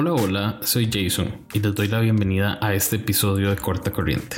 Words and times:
Hola, 0.00 0.12
hola, 0.12 0.60
soy 0.62 0.88
Jason 0.92 1.44
y 1.52 1.58
les 1.58 1.74
doy 1.74 1.88
la 1.88 1.98
bienvenida 1.98 2.56
a 2.62 2.72
este 2.72 2.94
episodio 2.94 3.50
de 3.50 3.56
Corta 3.56 3.90
Corriente. 3.90 4.36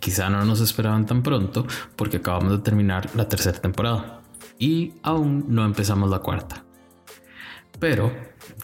Quizá 0.00 0.30
no 0.30 0.42
nos 0.46 0.62
esperaban 0.62 1.04
tan 1.04 1.22
pronto 1.22 1.66
porque 1.94 2.16
acabamos 2.16 2.52
de 2.52 2.58
terminar 2.60 3.14
la 3.14 3.28
tercera 3.28 3.60
temporada 3.60 4.22
y 4.58 4.94
aún 5.02 5.44
no 5.48 5.66
empezamos 5.66 6.08
la 6.08 6.20
cuarta. 6.20 6.64
Pero, 7.78 8.14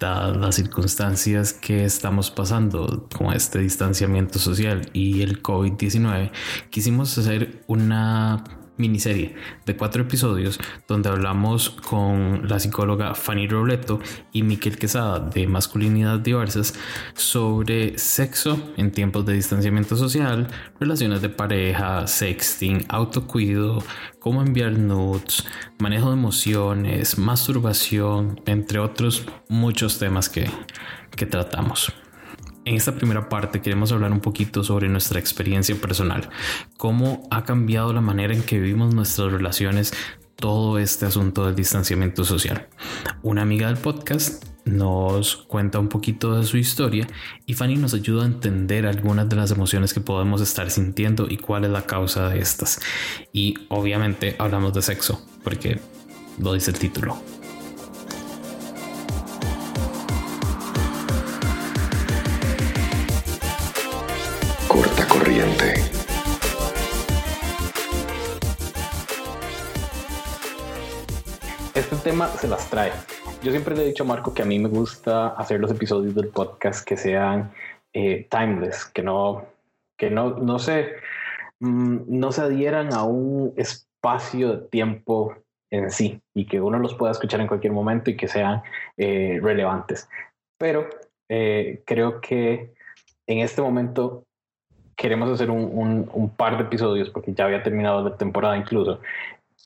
dadas 0.01 0.35
las 0.39 0.55
circunstancias 0.55 1.53
que 1.53 1.85
estamos 1.85 2.31
pasando 2.31 3.07
con 3.15 3.35
este 3.35 3.59
distanciamiento 3.59 4.39
social 4.39 4.89
y 4.95 5.21
el 5.21 5.43
COVID-19, 5.43 6.31
quisimos 6.71 7.19
hacer 7.19 7.65
una 7.67 8.45
miniserie 8.77 9.35
de 9.67 9.77
cuatro 9.77 10.03
episodios 10.03 10.59
donde 10.89 11.09
hablamos 11.09 11.71
con 11.71 12.49
la 12.49 12.59
psicóloga 12.59 13.15
Fanny 13.15 13.47
Robleto 13.47 14.01
y 14.33 14.43
Miquel 14.43 14.79
Quesada 14.79 15.21
de 15.21 15.47
Masculinidad 15.47 16.19
Diversas 16.19 16.75
sobre 17.15 17.99
sexo 17.99 18.73
en 18.77 18.91
tiempos 18.91 19.25
de 19.27 19.35
distanciamiento 19.35 19.97
social, 19.97 20.49
relaciones 20.81 21.23
de 21.23 21.29
pareja, 21.29 22.07
sexting, 22.07 22.85
autocuido, 22.89 23.83
cómo 24.19 24.43
enviar 24.43 24.73
nudes, 24.73 25.45
manejo 25.79 26.09
de 26.09 26.17
emociones, 26.17 27.19
masturbación, 27.19 28.41
entre 28.47 28.79
otros 28.79 29.27
muchos 29.49 29.99
temas 29.99 30.29
que, 30.29 30.49
que 31.17 31.27
tratamos. 31.27 31.93
En 32.65 32.77
esta 32.77 32.95
primera 32.95 33.29
parte 33.29 33.61
queremos 33.61 33.93
hablar 33.93 34.11
un 34.11 34.21
poquito 34.21 34.65
sobre 34.65 34.89
nuestra 34.89 35.21
experiencia 35.21 35.75
personal, 35.77 36.31
cómo 36.79 37.29
ha 37.31 37.45
cambiado 37.45 37.93
la 37.93 38.01
manera 38.01 38.35
en 38.35 38.43
que 38.43 38.59
vivimos 38.59 38.95
nuestras 38.95 39.31
relaciones 39.31 39.93
todo 40.37 40.79
este 40.79 41.05
asunto 41.05 41.45
del 41.45 41.55
distanciamiento 41.55 42.25
social. 42.25 42.69
Una 43.23 43.43
amiga 43.43 43.67
del 43.67 43.77
podcast 43.77 44.45
nos 44.65 45.37
cuenta 45.37 45.79
un 45.79 45.89
poquito 45.89 46.39
de 46.39 46.47
su 46.47 46.57
historia 46.57 47.07
y 47.45 47.53
Fanny 47.53 47.77
nos 47.77 47.93
ayuda 47.93 48.23
a 48.23 48.27
entender 48.27 48.87
algunas 48.87 49.29
de 49.29 49.37
las 49.37 49.51
emociones 49.51 49.93
que 49.93 50.01
podemos 50.01 50.41
estar 50.41 50.71
sintiendo 50.71 51.27
y 51.29 51.37
cuál 51.37 51.65
es 51.65 51.71
la 51.71 51.83
causa 51.83 52.31
de 52.31 52.39
estas. 52.39 52.81
Y 53.33 53.57
obviamente 53.69 54.37
hablamos 54.39 54.73
de 54.73 54.81
sexo, 54.81 55.23
porque 55.43 55.81
lo 56.41 56.55
dice 56.55 56.71
el 56.71 56.79
título. 56.79 57.34
Tema 72.15 72.29
se 72.29 72.47
las 72.47 72.71
trae. 72.71 72.93
Yo 73.43 73.51
siempre 73.51 73.75
le 73.75 73.83
he 73.83 73.87
dicho 73.87 74.05
a 74.05 74.07
Marco 74.07 74.33
que 74.33 74.43
a 74.43 74.45
mí 74.45 74.57
me 74.61 74.69
gusta 74.69 75.31
hacer 75.31 75.59
los 75.59 75.73
episodios 75.73 76.15
del 76.15 76.29
podcast 76.29 76.87
que 76.87 76.97
sean 76.97 77.51
eh, 77.93 78.29
timeless, 78.31 78.85
que 78.85 79.03
no, 79.03 79.47
que 79.97 80.11
no, 80.11 80.31
no 80.39 80.61
se, 80.61 80.93
mm, 81.59 82.03
no 82.07 82.31
se 82.31 82.43
adhieran 82.43 82.95
a 82.95 83.03
un 83.03 83.53
espacio 83.57 84.53
de 84.53 84.69
tiempo 84.69 85.35
en 85.73 85.91
sí 85.91 86.21
y 86.35 86.47
que 86.47 86.61
uno 86.61 86.79
los 86.79 86.95
pueda 86.95 87.11
escuchar 87.11 87.41
en 87.41 87.49
cualquier 87.49 87.73
momento 87.73 88.11
y 88.11 88.17
que 88.17 88.29
sean 88.29 88.63
eh, 88.97 89.41
relevantes. 89.43 90.09
Pero 90.57 90.89
eh, 91.29 91.83
creo 91.85 92.21
que 92.21 92.75
en 93.27 93.39
este 93.41 93.61
momento 93.61 94.25
queremos 94.97 95.29
hacer 95.31 95.51
un, 95.51 96.09
un, 96.13 96.31
par 96.31 96.57
de 96.59 96.63
episodios, 96.63 97.11
porque 97.11 97.33
ya 97.35 97.47
había 97.47 97.65
terminado 97.65 98.09
la 98.09 98.17
temporada 98.17 98.57
incluso, 98.57 99.01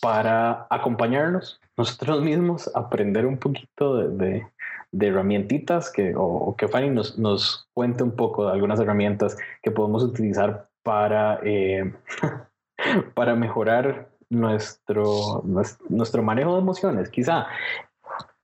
para 0.01 0.67
acompañarnos 0.71 1.61
nosotros 1.77 2.23
mismos, 2.23 2.71
aprender 2.75 3.27
un 3.27 3.39
poquito 3.39 3.97
de, 4.09 4.47
de, 4.91 5.07
herramientitas 5.07 5.91
que, 5.91 6.15
o, 6.17 6.55
que 6.57 6.69
Fanny 6.69 6.91
nos, 6.91 7.19
nos 7.19 7.69
cuente 7.73 8.03
un 8.03 8.17
poco 8.17 8.47
de 8.47 8.53
algunas 8.53 8.81
herramientas 8.81 9.37
que 9.63 9.71
podemos 9.71 10.03
utilizar 10.03 10.69
para, 10.83 11.41
eh, 11.45 11.93
para 13.15 13.35
mejorar 13.35 14.09
nuestro, 14.31 15.43
nuestro 15.89 16.23
manejo 16.23 16.55
de 16.55 16.61
emociones. 16.61 17.11
Quizá 17.11 17.47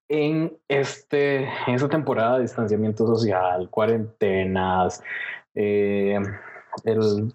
en, 0.08 0.56
este, 0.68 1.44
en 1.66 1.74
esta 1.74 1.88
temporada 1.88 2.36
de 2.36 2.42
distanciamiento 2.42 3.06
social, 3.06 3.68
cuarentenas, 3.70 5.02
eh, 5.54 6.18
el 6.84 7.34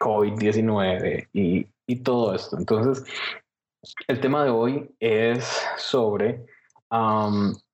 COVID-19 0.00 1.28
y, 1.32 1.66
y, 1.86 1.96
todo 1.96 2.34
esto. 2.34 2.56
Entonces, 2.58 3.04
el 4.08 4.20
tema 4.20 4.44
de 4.44 4.50
hoy 4.50 4.90
es 5.00 5.44
sobre 5.76 6.44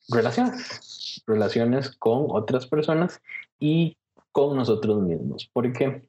relaciones, 0.09 1.23
relaciones 1.27 1.91
con 1.97 2.27
otras 2.29 2.67
personas 2.67 3.21
y 3.59 3.97
con 4.33 4.57
nosotros 4.57 5.03
mismos, 5.03 5.49
porque 5.53 6.09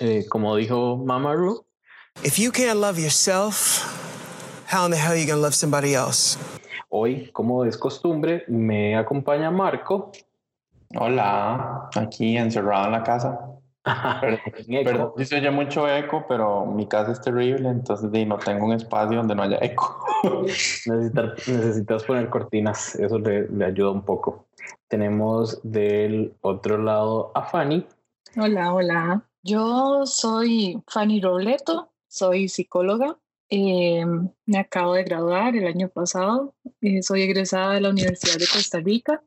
eh, 0.00 0.24
como 0.28 0.56
dijo 0.56 0.96
Mama 0.96 1.34
Ru, 1.34 1.64
If 2.22 2.38
you 2.38 2.52
can't 2.52 2.78
love 2.78 2.98
yourself, 2.98 3.84
how 4.72 4.84
in 4.84 4.92
the 4.92 4.96
hell 4.96 5.12
are 5.12 5.20
you 5.20 5.26
gonna 5.26 5.42
love 5.42 5.54
somebody 5.54 5.94
else? 5.94 6.38
Hoy, 6.88 7.30
como 7.32 7.64
es 7.64 7.76
costumbre, 7.76 8.44
me 8.46 8.96
acompaña 8.96 9.50
Marco. 9.50 10.12
Hola, 10.96 11.90
aquí 11.96 12.36
encerrado 12.36 12.86
en 12.86 12.92
la 12.92 13.02
casa. 13.02 13.53
Perdón, 13.84 15.12
si 15.18 15.24
se 15.26 15.36
oye 15.36 15.50
mucho 15.50 15.86
eco, 15.88 16.24
pero 16.26 16.64
mi 16.64 16.86
casa 16.86 17.12
es 17.12 17.20
terrible, 17.20 17.68
entonces 17.68 18.10
no 18.26 18.38
tengo 18.38 18.66
un 18.66 18.72
espacio 18.72 19.18
donde 19.18 19.34
no 19.34 19.42
haya 19.42 19.58
eco. 19.60 20.04
necesitas, 20.86 22.04
poner 22.04 22.30
cortinas, 22.30 22.94
eso 22.94 23.18
le, 23.18 23.46
le, 23.48 23.64
ayuda 23.66 23.90
un 23.90 24.02
poco. 24.02 24.46
Tenemos 24.88 25.60
del 25.62 26.34
otro 26.40 26.78
lado 26.78 27.30
a 27.34 27.42
Fanny. 27.42 27.86
Hola, 28.36 28.72
hola. 28.72 29.28
Yo 29.42 30.06
soy 30.06 30.82
Fanny 30.88 31.20
Robleto, 31.20 31.92
soy 32.08 32.48
psicóloga. 32.48 33.18
Em, 33.50 34.30
me 34.46 34.58
acabo 34.58 34.94
de 34.94 35.04
graduar 35.04 35.54
el 35.54 35.66
año 35.66 35.90
pasado. 35.90 36.54
Eh, 36.80 37.02
soy 37.02 37.22
egresada 37.22 37.74
de 37.74 37.82
la 37.82 37.90
Universidad 37.90 38.38
de 38.38 38.46
Costa 38.50 38.80
Rica 38.80 39.22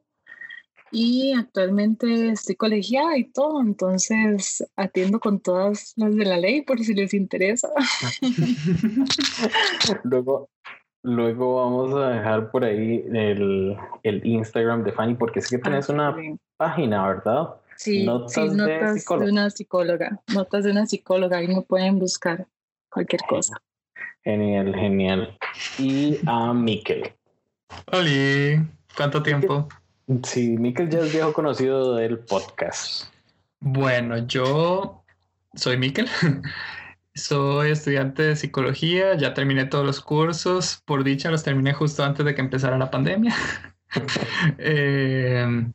y 0.92 1.34
actualmente 1.34 2.30
estoy 2.30 2.56
colegiada 2.56 3.18
y 3.18 3.26
todo, 3.26 3.62
entonces 3.62 4.66
atiendo 4.76 5.20
con 5.20 5.40
todas 5.40 5.94
las 5.96 6.16
de 6.16 6.26
la 6.26 6.38
ley 6.38 6.62
por 6.62 6.80
si 6.80 6.94
les 6.94 7.14
interesa. 7.14 7.70
luego, 10.04 10.50
luego 11.04 11.56
vamos 11.56 11.94
a 11.96 12.10
dejar 12.10 12.52
por 12.52 12.64
ahí 12.64 13.04
el, 13.14 13.78
el 14.04 14.26
Instagram 14.26 14.84
de 14.84 14.92
Fanny 14.92 15.16
porque 15.16 15.40
es 15.40 15.50
que 15.50 15.58
tenés 15.58 15.90
ah, 15.90 15.94
una 15.94 16.16
página, 16.58 17.08
¿verdad? 17.08 17.56
Sí, 17.76 18.06
notas, 18.06 18.34
sí, 18.34 18.42
notas 18.42 19.08
de, 19.08 19.30
una 19.30 19.50
psicóloga, 19.50 20.22
notas 20.34 20.64
de 20.64 20.72
una 20.72 20.88
psicóloga, 20.88 21.38
ahí 21.38 21.48
me 21.48 21.62
pueden 21.62 22.00
buscar 22.00 22.48
cualquier 22.90 23.22
cosa. 23.30 23.62
Genial, 24.24 24.74
genial. 24.74 25.38
Y 25.78 26.18
a 26.26 26.54
Mikel. 26.54 27.14
Hola, 27.92 28.68
¿cuánto 28.96 29.22
tiempo? 29.22 29.68
Sí, 30.24 30.58
Mikel 30.58 30.90
ya 30.90 31.00
es 31.00 31.12
viejo 31.12 31.34
conocido 31.34 31.96
del 31.96 32.20
podcast. 32.20 33.12
Bueno, 33.60 34.26
yo 34.28 35.04
soy 35.54 35.78
Mikel. 35.78 36.08
Soy 37.18 37.72
estudiante 37.72 38.22
de 38.22 38.36
psicología, 38.36 39.18
ya 39.18 39.34
terminé 39.34 39.66
todos 39.66 39.84
los 39.84 40.02
cursos, 40.02 40.84
por 40.86 41.04
dicha 41.04 41.32
los 41.32 41.44
terminé 41.44 41.74
justo 41.74 42.04
antes 42.04 42.24
de 42.24 42.36
que 42.36 42.42
empezara 42.42 42.78
la 42.78 42.92
pandemia. 42.92 43.36
Em, 44.60 45.74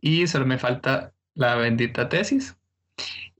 y 0.00 0.26
solo 0.26 0.46
me 0.46 0.56
falta 0.56 1.12
la 1.34 1.56
bendita 1.56 2.08
tesis. 2.08 2.56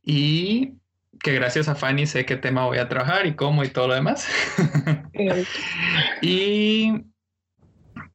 Y 0.03 0.75
que 1.21 1.33
gracias 1.33 1.69
a 1.69 1.75
Fanny 1.75 2.07
sé 2.07 2.27
qué 2.27 2.37
tema 2.37 2.67
voy 2.67 2.77
a 2.77 2.91
trabajar 2.91 3.25
y 3.25 3.35
cómo 3.35 3.65
y 3.65 3.69
todo 3.69 3.89
lo 3.89 3.95
demás. 3.95 4.29
y 6.21 7.05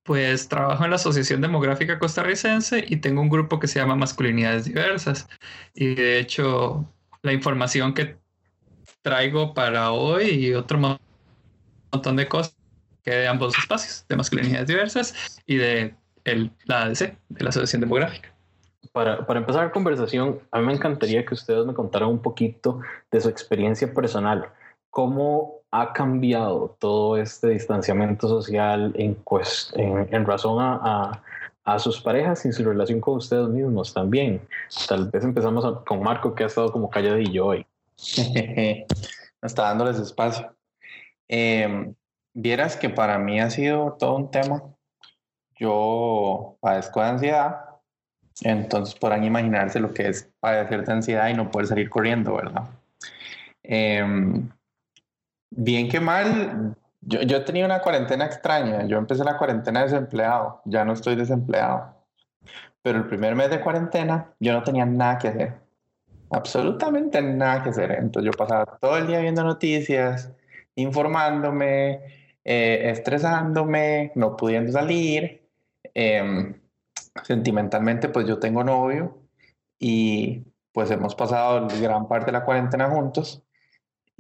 pues 0.10 0.50
trabajo 0.50 0.84
en 0.86 0.90
la 0.90 0.96
Asociación 0.96 1.40
Demográfica 1.40 2.00
Costarricense 2.00 2.84
y 2.88 2.96
tengo 2.96 3.22
un 3.22 3.30
grupo 3.30 3.60
que 3.60 3.68
se 3.68 3.78
llama 3.78 3.96
Masculinidades 3.96 4.66
Diversas. 4.66 5.30
Y 5.76 5.94
de 5.94 6.18
hecho, 6.18 6.84
la 7.22 7.32
información 7.32 7.94
que 7.94 8.18
traigo 9.04 9.54
para 9.54 9.92
hoy 9.92 10.30
y 10.30 10.56
otro 10.56 10.80
montón 11.92 12.16
de 12.16 12.28
cosas 12.28 12.58
que 13.04 13.12
de 13.12 13.28
ambos 13.28 13.56
espacios, 13.56 14.04
de 14.10 14.16
masculinidades 14.16 14.68
diversas 14.68 15.40
y 15.46 15.58
de 15.58 15.94
el, 16.24 16.50
la 16.66 16.86
ADC, 16.86 17.16
de 17.30 17.44
la 17.44 17.50
Asociación 17.52 17.82
Demográfica. 17.82 18.34
Para, 18.92 19.28
para, 19.28 19.42
empezar 19.42 19.64
la 19.64 19.72
conversación, 19.72 20.40
a 20.50 20.60
mí 20.60 20.66
me 20.66 20.74
encantaría 20.74 21.24
que 21.24 21.36
ustedes 21.36 21.68
me 21.68 21.76
contaran 21.76 22.10
un 22.10 22.24
poquito 22.24 22.80
de 23.12 23.22
su 23.22 23.30
experiencia 23.30 23.94
personal. 23.94 24.50
¿Cómo 24.90 25.59
ha 25.72 25.94
cambiado 25.94 26.76
todo 26.80 27.18
este 27.18 27.50
distanciamiento 27.50 28.28
social 28.28 28.94
en, 28.96 29.18
en, 29.76 30.26
razón 30.26 30.58
a, 30.60 31.22
a, 31.64 31.80
sus 31.80 32.02
parejas 32.02 32.46
y 32.46 32.52
su 32.52 32.64
relación 32.64 33.00
con 33.00 33.18
ustedes 33.18 33.48
mismos 33.50 33.94
también? 33.94 34.42
Tal 34.88 35.10
vez 35.10 35.24
empezamos 35.24 35.84
con 35.86 36.02
Marco, 36.02 36.34
que 36.34 36.44
ha 36.44 36.48
estado 36.48 36.72
como 36.72 36.90
calladillo 36.90 37.46
hoy. 37.46 37.66
está 39.42 39.64
dándoles 39.64 40.00
espacio. 40.00 40.52
Em, 41.28 41.94
vieras 42.34 42.76
que 42.76 42.90
para 42.90 43.20
mí 43.20 43.40
ha 43.40 43.50
sido 43.50 43.96
todo 44.00 44.16
un 44.16 44.32
tema. 44.32 44.64
Yo 45.56 46.58
padezco 46.62 47.02
de 47.02 47.08
ansiedad 47.08 47.66
Entonces 48.42 48.96
podrán 48.96 49.26
imaginarse 49.26 49.80
lo 49.80 49.94
que 49.94 50.08
es 50.08 50.32
padecer 50.40 50.86
de 50.86 50.94
ansiedad 50.94 51.30
y 51.30 51.34
no 51.34 51.52
poder 51.52 51.68
salir 51.68 51.90
corriendo, 51.90 52.36
¿verdad? 52.36 52.70
Em, 53.62 54.50
bien 55.52 55.90
que 55.90 56.00
mal, 56.00 56.76
yo, 57.02 57.22
yo 57.22 57.44
tenido 57.46 57.66
una 57.66 57.82
cuarentena 57.82 58.26
extraña. 58.26 58.86
Yo 58.86 58.98
empecé 58.98 59.24
la 59.24 59.38
cuarentena 59.38 59.84
desempleado, 59.84 60.62
ya 60.66 60.86
no 60.86 60.94
estoy 60.94 61.16
desempleado. 61.16 61.96
Pero 62.82 63.00
el 63.00 63.08
primer 63.08 63.36
mes 63.36 63.50
de 63.50 63.62
cuarentena 63.62 64.34
yo 64.40 64.54
no 64.54 64.64
tenía 64.64 64.86
nada 64.86 65.18
que 65.18 65.28
hacer. 65.30 65.54
Absolutamente 66.32 67.22
nada 67.22 67.64
que 67.64 67.70
hacer. 67.70 67.92
Entonces 67.92 68.32
yo 68.32 68.38
pasaba 68.38 68.78
todo 68.80 68.98
el 68.98 69.08
día 69.08 69.20
viendo 69.20 69.44
noticias, 69.44 70.32
informándome, 70.76 72.02
eh, 72.44 72.92
estresándome, 72.92 74.12
no 74.16 74.36
pudiendo 74.38 74.72
salir. 74.72 75.50
Em, 75.94 76.62
sentimentalmente, 77.24 78.10
pues 78.10 78.28
yo 78.28 78.40
tengo 78.40 78.64
novio 78.64 79.18
y 79.80 80.46
pues 80.72 80.92
hemos 80.92 81.16
pasado 81.16 81.68
gran 81.82 82.08
parte 82.08 82.28
de 82.28 82.34
la 82.34 82.46
cuarentena 82.46 82.90
juntos 82.90 83.44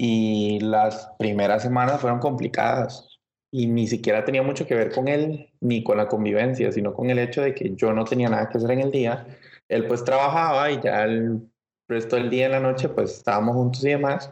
y 0.01 0.62
las 0.62 1.12
primeras 1.19 1.62
semanas 1.62 2.00
fueron 2.00 2.19
complicadas 2.19 3.19
y 3.51 3.68
ni 3.68 3.86
siquiera 3.86 4.24
tenía 4.24 4.42
mucho 4.42 4.66
que 4.66 4.74
ver 4.74 4.94
con 4.94 5.10
él 5.10 5.50
ni 5.60 5.84
con 5.84 5.98
la 5.98 6.07
convivencia, 6.07 6.72
sino 6.72 6.94
con 6.94 7.10
el 7.10 7.19
hecho 7.19 7.42
de 7.42 7.54
que 7.54 7.75
yo 7.75 7.92
no 7.92 8.06
tenía 8.06 8.30
nada 8.30 8.48
que 8.48 8.57
hacer 8.57 8.72
en 8.72 8.80
el 8.80 8.92
día. 8.92 9.28
Él 9.68 9.88
pues 9.88 10.06
trabajaba 10.06 10.72
y 10.72 10.80
ya 10.81 11.04
el 11.04 11.42
resto 11.90 12.16
del 12.16 12.30
día 12.30 12.46
en 12.46 12.54
la 12.54 12.62
noche 12.62 12.88
pues 12.88 13.18
estábamos 13.18 13.56
juntos 13.57 13.84
y 13.84 13.90
demás. 13.90 14.31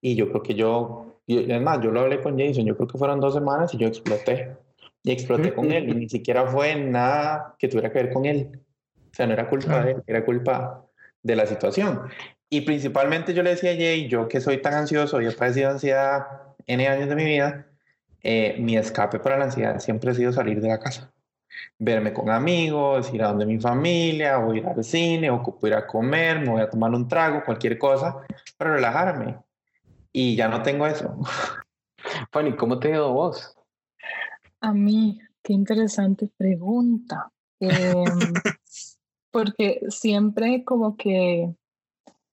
Y 0.00 0.16
yo 0.16 0.28
creo 0.30 0.42
que 0.42 0.54
yo, 0.54 1.20
es 1.28 1.62
más, 1.62 1.80
yo 1.80 1.92
lo 1.92 2.00
hablé 2.00 2.20
con 2.20 2.36
Jason, 2.36 2.66
yo 2.66 2.76
creo 2.76 2.88
que 2.88 2.98
fueron 2.98 3.20
dos 3.20 3.34
semanas 3.34 3.72
y 3.72 3.78
yo 3.78 3.86
exploté. 3.86 4.56
Y 5.04 5.12
exploté 5.12 5.54
con 5.54 5.70
él 5.70 5.90
y 5.90 5.94
ni 5.94 6.08
siquiera 6.08 6.44
fue 6.48 6.74
nada 6.74 7.54
que 7.60 7.68
tuviera 7.68 7.92
que 7.92 8.02
ver 8.02 8.12
con 8.12 8.24
él. 8.24 8.60
O 8.96 9.14
sea, 9.14 9.28
no 9.28 9.34
era 9.34 9.48
culpa 9.48 9.84
de 9.84 9.92
él, 9.92 10.02
era 10.08 10.24
culpa 10.24 10.84
de 11.22 11.36
la 11.36 11.46
situación. 11.46 12.00
Y 12.54 12.60
principalmente 12.60 13.34
yo 13.34 13.42
le 13.42 13.50
decía 13.50 13.72
a 13.72 13.74
Jay, 13.74 14.06
yo 14.06 14.28
que 14.28 14.40
soy 14.40 14.62
tan 14.62 14.74
ansioso 14.74 15.20
y 15.20 15.26
he 15.26 15.32
padecido 15.32 15.70
ansiedad 15.70 16.54
N 16.68 16.86
años 16.86 17.08
de 17.08 17.16
mi 17.16 17.24
vida, 17.24 17.66
eh, 18.22 18.54
mi 18.60 18.76
escape 18.76 19.18
para 19.18 19.36
la 19.36 19.46
ansiedad 19.46 19.80
siempre 19.80 20.12
ha 20.12 20.14
sido 20.14 20.32
salir 20.32 20.60
de 20.60 20.68
la 20.68 20.78
casa. 20.78 21.12
Verme 21.80 22.12
con 22.12 22.30
amigos, 22.30 23.12
ir 23.12 23.24
a 23.24 23.30
donde 23.30 23.44
mi 23.44 23.58
familia, 23.58 24.38
o 24.38 24.54
ir 24.54 24.64
al 24.66 24.84
cine, 24.84 25.30
o 25.30 25.42
ir 25.64 25.74
a 25.74 25.84
comer, 25.84 26.38
me 26.38 26.50
voy 26.50 26.60
a 26.60 26.70
tomar 26.70 26.92
un 26.92 27.08
trago, 27.08 27.42
cualquier 27.44 27.76
cosa, 27.76 28.18
para 28.56 28.74
relajarme. 28.74 29.36
Y 30.12 30.36
ya 30.36 30.46
no 30.46 30.62
tengo 30.62 30.86
eso. 30.86 31.12
Fanny, 32.30 32.54
¿cómo 32.54 32.78
te 32.78 32.86
ha 32.86 32.90
ido 32.92 33.12
vos? 33.12 33.56
A 34.60 34.72
mí, 34.72 35.18
qué 35.42 35.54
interesante 35.54 36.30
pregunta. 36.36 37.32
Em, 37.60 38.32
porque 39.32 39.80
siempre 39.88 40.64
como 40.64 40.96
que 40.96 41.54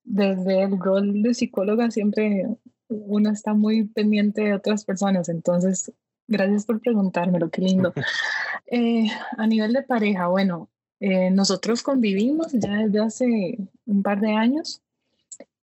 desde 0.04 0.64
el 0.64 0.80
rol 0.80 1.22
de 1.22 1.34
psicóloga 1.34 1.92
siempre 1.92 2.48
uno 2.88 3.30
está 3.30 3.54
muy 3.54 3.86
pendiente 3.86 4.42
de 4.42 4.54
otras 4.54 4.84
personas, 4.84 5.30
entonces 5.30 5.92
gracias 6.28 6.66
por 6.66 6.82
preguntármelo, 6.82 7.50
qué 7.50 7.62
lindo. 7.62 7.94
Eh, 8.74 9.10
a 9.38 9.48
nivel 9.48 9.74
de 9.74 9.84
pareja, 9.84 10.28
bueno, 10.28 10.70
eh, 11.02 11.30
nosotros 11.30 11.84
convivimos 11.84 12.54
ya 12.54 12.78
desde 12.78 13.02
hace 13.02 13.58
un 13.86 14.02
par 14.02 14.22
de 14.22 14.32
años 14.32 14.82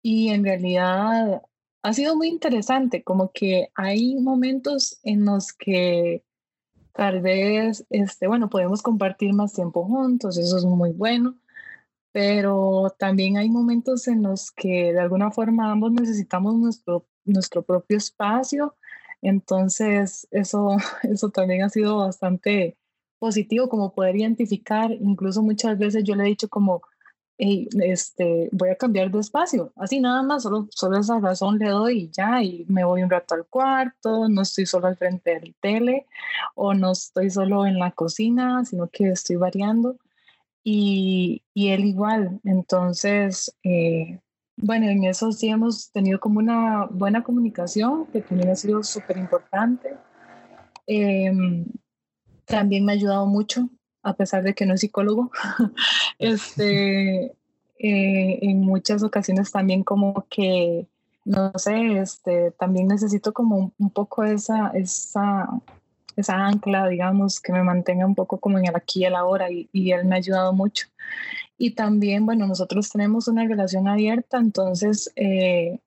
y 0.04 0.30
en 0.30 0.44
realidad 0.44 1.42
ha 1.82 1.94
sido 1.94 2.16
muy 2.16 2.28
interesante, 2.28 3.02
como 3.02 3.32
que 3.32 3.70
hay 3.74 4.18
momentos 4.18 5.00
en 5.02 5.26
los 5.26 5.52
que 5.52 6.24
tal 6.94 7.22
vez, 7.22 7.86
este, 7.90 8.28
bueno, 8.28 8.52
podemos 8.52 8.84
compartir 8.84 9.34
más 9.34 9.54
tiempo 9.54 9.84
juntos, 9.86 10.38
eso 10.38 10.58
es 10.58 10.66
muy 10.66 10.92
bueno, 10.92 11.36
pero 12.12 12.94
también 12.98 13.38
hay 13.38 13.50
momentos 13.50 14.08
en 14.08 14.24
los 14.24 14.52
que 14.52 14.94
de 14.94 15.00
alguna 15.00 15.32
forma 15.32 15.72
ambos 15.72 15.92
necesitamos 15.92 16.56
nuestro, 16.56 17.08
nuestro 17.26 17.64
propio 17.64 17.98
espacio. 17.98 18.76
Entonces, 19.22 20.28
eso, 20.32 20.78
eso 21.04 21.30
también 21.30 21.64
ha 21.64 21.70
sido 21.70 21.98
bastante 21.98 22.78
positivo, 23.20 23.70
como 23.70 23.94
poder 23.94 24.16
identificar, 24.16 24.92
incluso 24.92 25.44
muchas 25.44 25.78
veces 25.78 26.04
yo 26.04 26.16
le 26.16 26.24
he 26.24 26.28
dicho 26.28 26.50
como, 26.50 26.82
este, 27.38 28.50
voy 28.52 28.70
a 28.70 28.76
cambiar 28.76 29.12
de 29.12 29.20
espacio, 29.20 29.72
así 29.76 30.00
nada 30.00 30.24
más, 30.24 30.44
solo, 30.44 30.68
solo 30.72 31.00
esa 31.00 31.20
razón 31.20 31.58
le 31.60 31.70
doy 31.70 32.00
y 32.00 32.10
ya, 32.12 32.44
y 32.44 32.66
me 32.68 32.84
voy 32.84 33.04
un 33.04 33.10
rato 33.10 33.36
al 33.36 33.46
cuarto, 33.48 34.28
no 34.30 34.42
estoy 34.42 34.66
solo 34.66 34.88
al 34.88 34.98
frente 34.98 35.40
del 35.40 35.56
tele 35.60 36.08
o 36.56 36.74
no 36.74 36.92
estoy 36.92 37.30
solo 37.30 37.66
en 37.66 37.80
la 37.80 37.92
cocina, 37.92 38.66
sino 38.66 38.88
que 38.90 39.10
estoy 39.10 39.38
variando 39.38 39.98
y, 40.64 41.44
y 41.54 41.70
él 41.70 41.86
igual. 41.86 42.40
Entonces, 42.44 43.56
eh, 43.64 44.20
bueno, 44.58 44.88
en 44.88 45.04
eso 45.06 45.32
sí 45.32 45.50
hemos 45.50 45.92
tenido 45.92 46.20
como 46.20 46.40
una 46.40 46.86
buena 46.86 47.24
comunicación, 47.24 48.06
que 48.08 48.22
también 48.22 48.50
ha 48.50 48.56
sido 48.56 48.84
súper 48.84 49.18
importante. 49.18 49.96
Em, 50.88 51.66
también 52.46 52.86
me 52.86 52.92
ha 52.92 52.96
ayudado 52.96 53.26
mucho, 53.26 53.70
a 54.04 54.14
pesar 54.14 54.44
de 54.44 54.54
que 54.54 54.66
no 54.66 54.76
es 54.76 54.82
psicólogo. 54.82 55.32
este, 56.20 57.26
eh, 57.80 58.40
en 58.42 58.62
muchas 58.62 59.04
ocasiones 59.04 59.52
también 59.52 59.84
como 59.84 60.26
que, 60.30 60.88
no 61.26 61.52
sé, 61.56 62.00
este, 62.00 62.52
también 62.52 62.88
necesito 62.88 63.34
como 63.34 63.58
un, 63.58 63.74
un 63.80 63.90
poco 63.90 64.24
esa, 64.24 64.70
esa 64.76 65.48
esa 66.16 66.36
ancla, 66.36 66.88
digamos, 66.88 67.40
que 67.40 67.54
me 67.54 67.64
mantenga 67.64 68.06
un 68.06 68.16
poco 68.16 68.40
como 68.40 68.58
en 68.58 68.68
el 68.68 68.76
aquí 68.76 69.02
y 69.02 69.06
el 69.06 69.16
ahora 69.16 69.52
y, 69.52 69.70
y 69.72 69.92
él 69.92 70.06
me 70.06 70.16
ha 70.16 70.18
ayudado 70.18 70.54
mucho. 70.54 70.88
Y 71.58 71.72
también, 71.72 72.26
bueno, 72.26 72.48
nosotros 72.48 72.90
tenemos 72.90 73.28
una 73.28 73.48
relación 73.48 73.88
abierta, 73.88 74.38
entonces 74.38 75.12
eh, 75.16 75.80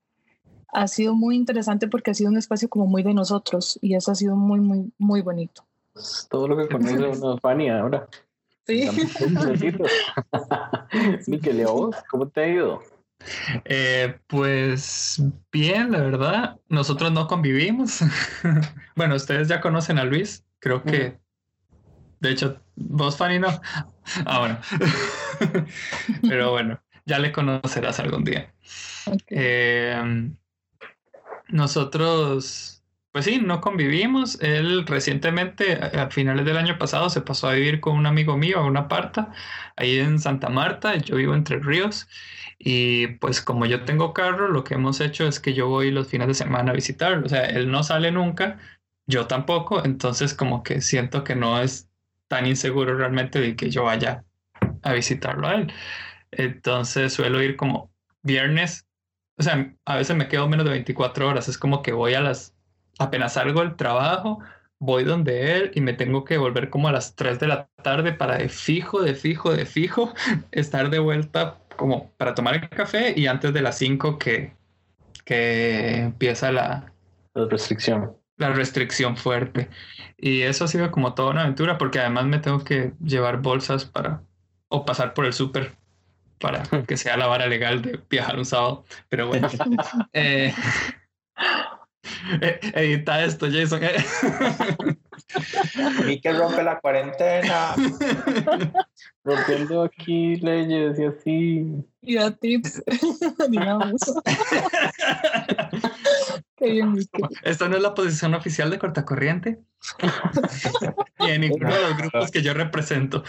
ha 0.68 0.88
sido 0.88 1.14
muy 1.14 1.36
interesante 1.36 1.88
porque 1.88 2.10
ha 2.10 2.14
sido 2.14 2.30
un 2.30 2.36
espacio 2.36 2.68
como 2.68 2.86
muy 2.86 3.02
de 3.02 3.14
nosotros 3.14 3.78
y 3.80 3.94
eso 3.94 4.12
ha 4.12 4.14
sido 4.14 4.36
muy, 4.36 4.60
muy, 4.60 4.92
muy 4.98 5.22
bonito. 5.22 5.64
Todo 6.28 6.48
lo 6.48 6.56
que 6.56 6.68
conoce 6.68 6.96
una 6.96 7.38
Fanny 7.42 7.70
ahora. 7.70 8.08
Sí. 8.66 8.88
Miquel, 11.26 11.64
vos? 11.66 11.96
¿Cómo 12.10 12.28
te 12.28 12.40
ha 12.40 12.48
ido? 12.48 12.80
Eh, 13.64 14.18
pues 14.26 15.22
bien, 15.50 15.92
la 15.92 16.00
verdad, 16.00 16.56
nosotros 16.68 17.12
no 17.12 17.26
convivimos. 17.26 18.00
bueno, 18.96 19.14
ustedes 19.14 19.48
ya 19.48 19.60
conocen 19.60 19.98
a 19.98 20.04
Luis, 20.04 20.44
creo 20.58 20.82
que, 20.82 21.18
de 22.20 22.30
hecho, 22.30 22.60
vos, 22.76 23.16
Fanny, 23.16 23.38
no. 23.38 23.48
Ah, 24.24 24.38
bueno. 24.38 24.58
Pero 26.22 26.52
bueno, 26.52 26.80
ya 27.04 27.18
le 27.18 27.32
conocerás 27.32 28.00
algún 28.00 28.24
día. 28.24 28.52
Em, 29.28 30.36
nosotros, 31.48 32.82
pues 33.14 33.26
sí, 33.26 33.38
no 33.40 33.60
convivimos. 33.60 34.40
Él 34.42 34.84
recientemente, 34.88 35.74
a, 35.74 36.10
finales 36.10 36.44
del 36.44 36.56
año 36.56 36.78
pasado, 36.78 37.08
se 37.10 37.20
pasó 37.20 37.48
a 37.48 37.54
vivir 37.54 37.80
con 37.80 37.96
un 37.96 38.06
amigo 38.06 38.36
mío 38.36 38.58
a 38.58 38.64
una 38.64 38.88
parta 38.88 39.32
ahí 39.76 40.00
en 40.00 40.18
Santa 40.18 40.48
Marta. 40.48 40.96
Yo 40.96 41.14
vivo 41.14 41.34
entre 41.34 41.60
ríos. 41.60 42.08
Y 42.58 43.06
pues 43.18 43.40
como 43.40 43.66
yo 43.66 43.84
tengo 43.84 44.12
carro, 44.14 44.48
lo 44.48 44.64
que 44.64 44.74
hemos 44.74 45.00
hecho 45.00 45.28
es 45.28 45.38
que 45.38 45.54
yo 45.54 45.68
voy 45.68 45.92
los 45.92 46.08
fines 46.08 46.26
de 46.26 46.34
semana 46.34 46.72
a 46.72 46.74
visitarlo. 46.74 47.26
O 47.26 47.28
sea, 47.28 47.44
él 47.44 47.70
no 47.70 47.84
sale 47.84 48.10
nunca, 48.10 48.58
yo 49.06 49.26
tampoco, 49.28 49.84
entonces 49.84 50.34
como 50.34 50.64
que 50.64 50.80
siento 50.80 51.22
que 51.24 51.36
no 51.36 51.60
es 51.60 51.88
tan 52.28 52.46
inseguro 52.46 52.96
realmente 52.96 53.40
de 53.40 53.54
que 53.54 53.70
yo 53.70 53.84
vaya 53.84 54.24
a 54.82 54.92
visitarlo 54.92 55.46
a 55.46 55.54
él. 55.54 55.72
Entonces 56.32 57.12
suelo 57.12 57.40
ir 57.42 57.56
como 57.56 57.92
viernes, 58.22 58.86
o 59.38 59.42
sea, 59.42 59.74
a 59.84 59.96
veces 59.96 60.16
me 60.16 60.28
quedo 60.28 60.48
menos 60.48 60.64
de 60.64 60.72
24 60.72 61.28
horas, 61.28 61.48
es 61.48 61.58
como 61.58 61.82
que 61.82 61.92
voy 61.92 62.14
a 62.14 62.20
las, 62.20 62.53
apenas 62.98 63.34
salgo 63.34 63.60
del 63.60 63.76
trabajo, 63.76 64.40
voy 64.78 65.04
donde 65.04 65.56
él 65.56 65.70
y 65.74 65.80
me 65.80 65.92
tengo 65.94 66.24
que 66.24 66.38
volver 66.38 66.70
como 66.70 66.88
a 66.88 66.92
las 66.92 67.14
3 67.16 67.40
de 67.40 67.48
la 67.48 67.68
tarde 67.82 68.12
para 68.12 68.36
de 68.38 68.48
fijo, 68.48 69.02
de 69.02 69.14
fijo, 69.14 69.52
de 69.52 69.66
fijo, 69.66 70.12
estar 70.52 70.90
de 70.90 70.98
vuelta 70.98 71.58
como 71.76 72.10
para 72.16 72.34
tomar 72.34 72.54
el 72.54 72.68
café 72.68 73.14
y 73.16 73.26
antes 73.26 73.52
de 73.52 73.62
las 73.62 73.78
5 73.78 74.18
que, 74.18 74.52
que 75.24 75.96
empieza 75.96 76.52
la, 76.52 76.92
la 77.34 77.46
restricción. 77.46 78.16
La 78.36 78.50
restricción 78.50 79.16
fuerte. 79.16 79.68
Y 80.18 80.42
eso 80.42 80.64
ha 80.64 80.68
sido 80.68 80.90
como 80.90 81.14
toda 81.14 81.30
una 81.30 81.42
aventura 81.42 81.78
porque 81.78 82.00
además 82.00 82.26
me 82.26 82.38
tengo 82.38 82.64
que 82.64 82.92
llevar 83.02 83.38
bolsas 83.38 83.84
para 83.84 84.22
o 84.68 84.84
pasar 84.84 85.14
por 85.14 85.24
el 85.24 85.32
súper 85.32 85.76
para 86.40 86.62
que 86.86 86.96
sea 86.96 87.16
la 87.16 87.26
vara 87.26 87.46
legal 87.46 87.82
de 87.82 88.00
viajar 88.10 88.38
un 88.38 88.44
sábado. 88.44 88.84
Pero 89.08 89.28
bueno. 89.28 89.48
Eh, 90.12 90.52
edita 92.40 93.24
esto, 93.24 93.46
Jason. 93.50 93.80
que 96.20 96.32
rompe 96.32 96.62
la 96.62 96.80
cuarentena. 96.80 97.74
Rompiendo 99.24 99.82
aquí 99.82 100.36
leyes 100.36 100.98
y 100.98 101.04
así. 101.04 101.66
Y 102.02 102.16
da 102.16 102.30
tips, 102.30 102.82
digamos. 103.48 104.00
Qué 106.56 106.70
bien, 106.70 106.92
Miquel. 106.92 107.28
Esta 107.42 107.68
no 107.68 107.76
es 107.76 107.82
la 107.82 107.94
posición 107.94 108.34
oficial 108.34 108.70
de 108.70 108.78
Cortacorriente. 108.78 109.58
y 111.20 111.30
en 111.30 111.40
ninguno 111.40 111.74
de 111.74 111.82
los 111.82 111.96
grupos 111.96 112.30
que 112.30 112.42
yo 112.42 112.54
represento. 112.54 113.24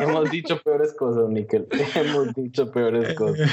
Hemos 0.00 0.30
dicho 0.30 0.60
peores 0.62 0.94
cosas, 0.94 1.28
Nickel. 1.28 1.66
Hemos 1.94 2.34
dicho 2.34 2.70
peores 2.70 3.14
cosas. 3.14 3.50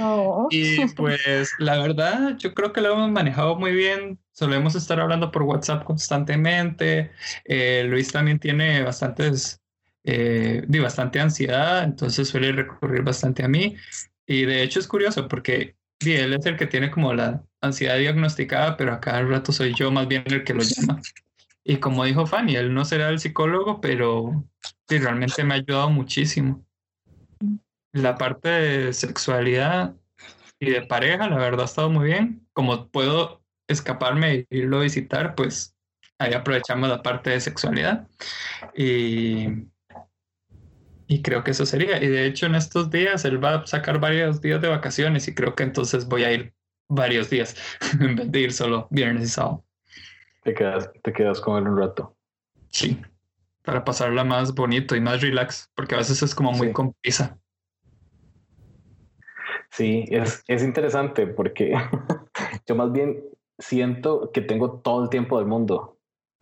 Oh. 0.00 0.48
Y 0.50 0.86
pues 0.94 1.52
la 1.58 1.78
verdad, 1.78 2.36
yo 2.38 2.54
creo 2.54 2.72
que 2.72 2.80
lo 2.80 2.94
hemos 2.94 3.10
manejado 3.10 3.56
muy 3.56 3.72
bien. 3.72 4.18
Solemos 4.32 4.74
estar 4.74 5.00
hablando 5.00 5.30
por 5.30 5.42
WhatsApp 5.42 5.84
constantemente. 5.84 7.10
Eh, 7.44 7.84
Luis 7.86 8.12
también 8.12 8.38
tiene 8.38 8.82
bastantes, 8.82 9.60
eh, 10.10 10.64
di, 10.66 10.78
bastante 10.78 11.20
ansiedad, 11.20 11.84
entonces 11.84 12.28
suele 12.28 12.52
recurrir 12.52 13.02
bastante 13.02 13.44
a 13.44 13.48
mí. 13.48 13.76
Y 14.26 14.46
de 14.46 14.62
hecho 14.62 14.80
es 14.80 14.88
curioso 14.88 15.28
porque 15.28 15.76
di, 16.00 16.14
él 16.14 16.32
es 16.32 16.46
el 16.46 16.56
que 16.56 16.66
tiene 16.66 16.90
como 16.90 17.12
la 17.12 17.42
ansiedad 17.60 17.98
diagnosticada, 17.98 18.78
pero 18.78 18.94
a 18.94 19.00
cada 19.00 19.20
rato 19.22 19.52
soy 19.52 19.74
yo 19.74 19.90
más 19.90 20.08
bien 20.08 20.22
el 20.26 20.44
que 20.44 20.54
lo 20.54 20.62
llama. 20.62 21.02
Y 21.62 21.76
como 21.76 22.06
dijo 22.06 22.24
Fanny, 22.24 22.56
él 22.56 22.72
no 22.72 22.86
será 22.86 23.10
el 23.10 23.18
psicólogo, 23.18 23.82
pero 23.82 24.46
sí, 24.88 24.98
realmente 24.98 25.44
me 25.44 25.52
ha 25.52 25.56
ayudado 25.58 25.90
muchísimo. 25.90 26.64
La 27.92 28.16
parte 28.16 28.48
de 28.48 28.92
sexualidad 28.94 29.94
y 30.58 30.70
de 30.70 30.86
pareja, 30.86 31.28
la 31.28 31.36
verdad, 31.36 31.62
ha 31.62 31.64
estado 31.66 31.90
muy 31.90 32.06
bien. 32.06 32.46
Como 32.54 32.88
puedo 32.88 33.42
escaparme 33.68 34.32
e 34.32 34.46
irlo 34.48 34.78
a 34.78 34.84
visitar, 34.84 35.34
pues 35.34 35.76
ahí 36.18 36.32
aprovechamos 36.32 36.88
la 36.88 37.02
parte 37.02 37.28
de 37.28 37.40
sexualidad. 37.40 38.08
Y, 38.74 39.68
y 41.08 41.22
creo 41.22 41.42
que 41.42 41.50
eso 41.50 41.66
sería. 41.66 42.02
Y 42.02 42.06
de 42.06 42.26
hecho, 42.26 42.46
en 42.46 42.54
estos 42.54 42.90
días 42.90 43.24
él 43.24 43.42
va 43.42 43.54
a 43.54 43.66
sacar 43.66 43.98
varios 43.98 44.40
días 44.40 44.60
de 44.60 44.68
vacaciones 44.68 45.26
y 45.26 45.34
creo 45.34 45.54
que 45.54 45.64
entonces 45.64 46.06
voy 46.06 46.22
a 46.24 46.32
ir 46.32 46.52
varios 46.88 47.30
días 47.30 47.56
en 48.00 48.14
vez 48.14 48.30
de 48.30 48.40
ir 48.40 48.52
solo 48.52 48.86
viernes 48.90 49.24
y 49.24 49.28
sábado. 49.28 49.64
Te 50.44 50.54
quedas, 50.54 50.90
te 51.02 51.12
quedas 51.12 51.40
con 51.40 51.56
él 51.58 51.68
un 51.68 51.78
rato. 51.78 52.14
Sí, 52.70 53.00
para 53.62 53.84
pasarla 53.84 54.22
más 54.24 54.54
bonito 54.54 54.94
y 54.94 55.00
más 55.00 55.20
relax, 55.20 55.70
porque 55.74 55.94
a 55.94 55.98
veces 55.98 56.22
es 56.22 56.34
como 56.34 56.52
muy 56.52 56.68
Sí. 56.68 56.72
con 56.72 56.92
prisa. 57.02 57.38
Sí, 59.70 60.04
es, 60.10 60.42
es 60.46 60.62
interesante 60.62 61.26
porque 61.26 61.74
yo 62.66 62.74
más 62.74 62.92
bien 62.92 63.22
siento 63.58 64.30
que 64.32 64.40
tengo 64.40 64.80
todo 64.80 65.04
el 65.04 65.10
tiempo 65.10 65.38
del 65.38 65.46
mundo. 65.46 65.96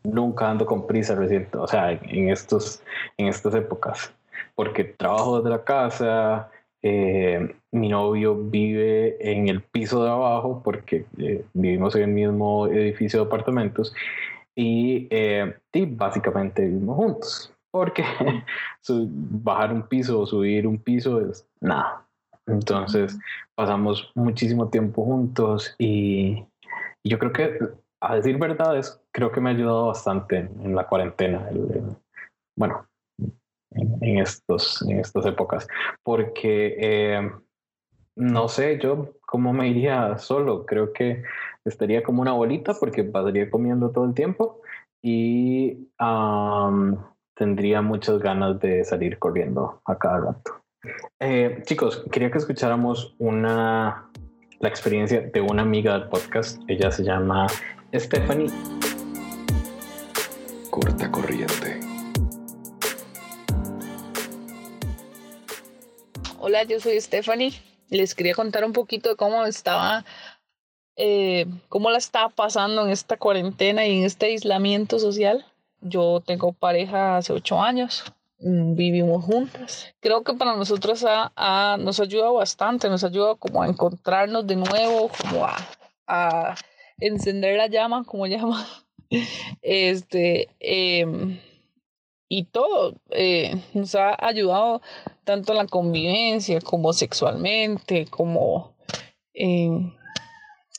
Nunca 0.05 0.49
ando 0.51 0.67
con 0.67 0.87
prisa 0.87 1.17
recién, 1.17 1.49
o 1.55 1.67
sea, 1.67 1.91
en, 1.91 2.29
estos, 2.29 2.83
en 3.17 3.27
estas 3.27 3.55
épocas, 3.57 4.15
porque 4.55 4.85
trabajo 4.85 5.39
desde 5.39 5.51
la 5.51 5.65
casa, 5.65 6.51
eh, 6.83 7.55
mi 7.73 7.89
novio 7.89 8.37
vive 8.37 9.17
en 9.21 9.49
el 9.49 9.63
piso 9.63 10.05
de 10.05 10.11
abajo 10.11 10.63
porque 10.65 11.07
eh, 11.19 11.45
vivimos 11.53 11.95
en 11.97 12.03
el 12.03 12.09
mismo 12.11 12.67
edificio 12.69 13.21
de 13.21 13.27
apartamentos 13.27 13.95
y, 14.55 15.07
eh, 15.11 15.55
y 15.73 15.87
básicamente 15.87 16.65
vivimos 16.65 16.97
juntos, 16.97 17.53
porque 17.71 18.05
bajar 18.89 19.73
un 19.73 19.83
piso 19.83 20.21
o 20.21 20.27
subir 20.27 20.67
un 20.67 20.79
piso 20.79 21.21
es 21.21 21.47
nada. 21.61 22.07
Entonces 22.47 23.19
pasamos 23.55 24.11
muchísimo 24.15 24.69
tiempo 24.69 25.05
juntos 25.05 25.75
y, 25.79 26.45
yo 27.05 27.19
creo 27.19 27.33
que, 27.33 27.59
a 28.01 28.17
decir 28.17 28.39
verdades, 28.39 29.01
creo 29.13 29.31
que 29.33 29.41
me 29.41 29.51
ha 29.51 29.53
ayudado 29.53 29.87
bastante 29.89 30.39
en 30.39 30.75
la 30.75 30.87
cuarentena. 30.87 31.49
el- 31.51 31.71
el- 31.73 31.97
bueno, 32.57 32.87
en, 33.77 34.19
estos, 34.19 34.83
en 34.83 35.01
estas 35.01 35.27
épocas, 35.27 35.67
porque 36.03 36.77
eh, 36.79 37.31
no 38.17 38.49
sé 38.49 38.79
yo 38.79 39.15
cómo 39.27 39.53
me 39.53 39.69
iría 39.69 40.19
solo. 40.19 40.65
Creo 40.67 40.93
que 40.93 41.23
estaría 41.65 42.03
como 42.03 42.23
una 42.23 42.33
bolita 42.33 42.75
porque 42.79 43.05
pasaría 43.05 43.51
comiendo 43.51 43.91
todo 43.91 44.05
el 44.05 44.15
tiempo 44.15 44.61
y 45.03 45.89
tendría 47.35 47.83
muchas 47.83 48.19
ganas 48.19 48.59
de 48.61 48.85
salir 48.85 49.19
corriendo 49.19 49.81
a 49.85 49.97
cada 49.99 50.19
rato. 50.19 50.53
Eh, 51.21 51.63
chicos, 51.65 52.05
quería 52.11 52.31
que 52.31 52.39
escucháramos 52.39 53.15
una 53.19 54.11
la 54.61 54.69
experiencia 54.69 55.21
de 55.21 55.41
una 55.41 55.63
amiga 55.63 55.99
del 55.99 56.09
podcast. 56.09 56.61
Ella 56.69 56.91
se 56.91 57.05
llama 57.05 57.47
Stephanie. 57.95 58.51
Corta 60.71 61.11
corriente. 61.11 61.86
Hola, 66.57 66.65
yo 66.65 66.81
soy 66.81 66.99
Stephanie. 66.99 67.53
Les 67.91 68.15
quería 68.15 68.35
contar 68.35 68.65
un 68.65 68.73
poquito 68.73 69.11
de 69.11 69.17
cómo 69.17 69.45
estaba, 69.45 70.07
eh, 70.97 71.45
cómo 71.69 71.91
la 71.91 71.99
estaba 71.99 72.31
pasando 72.31 72.83
en 72.83 72.91
esta 72.93 73.19
cuarentena 73.19 73.85
y 73.87 73.99
en 73.99 74.05
este 74.05 74.25
aislamiento 74.25 74.99
social. 74.99 75.45
Yo 75.83 76.23
tengo 76.25 76.55
pareja 76.55 77.19
hace 77.19 77.35
ocho 77.35 77.61
años, 77.61 78.05
mm, 78.41 78.75
vivimos 78.75 79.23
juntas. 79.27 79.93
Creo 80.01 80.23
que 80.25 80.33
para 80.33 80.57
nosotros 80.57 81.05
ha- 81.05 81.31
ha- 81.37 81.77
nos 81.79 82.01
ha 82.01 82.05
ayudado 82.05 82.33
bastante, 82.33 82.89
nos 82.89 83.05
ha 83.05 83.09
ayudado 83.09 83.37
como 83.37 83.63
a 83.63 83.69
encontrarnos 83.69 84.47
de 84.47 84.57
nuevo, 84.57 85.11
como 85.11 85.45
a, 85.45 85.57
a 86.07 86.55
encender 86.99 87.59
la 87.59 87.67
llama, 87.67 88.03
como 88.05 88.27
llama. 88.29 88.67
Este, 89.61 90.49
em, 90.61 91.39
y 92.31 92.45
todo 92.45 92.95
eh, 93.11 93.61
nos 93.75 93.95
ha 93.95 94.17
ayudado 94.27 94.81
tanto 95.27 95.53
en 95.53 95.59
la 95.59 95.67
convivencia 95.67 96.61
como 96.61 96.93
sexualmente, 96.93 98.07
como 98.09 98.77
en 99.35 99.93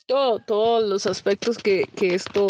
todo, 0.06 0.38
todos 0.40 0.88
los 0.88 1.06
aspectos 1.06 1.58
que, 1.58 1.84
que 1.94 2.14
esto 2.14 2.46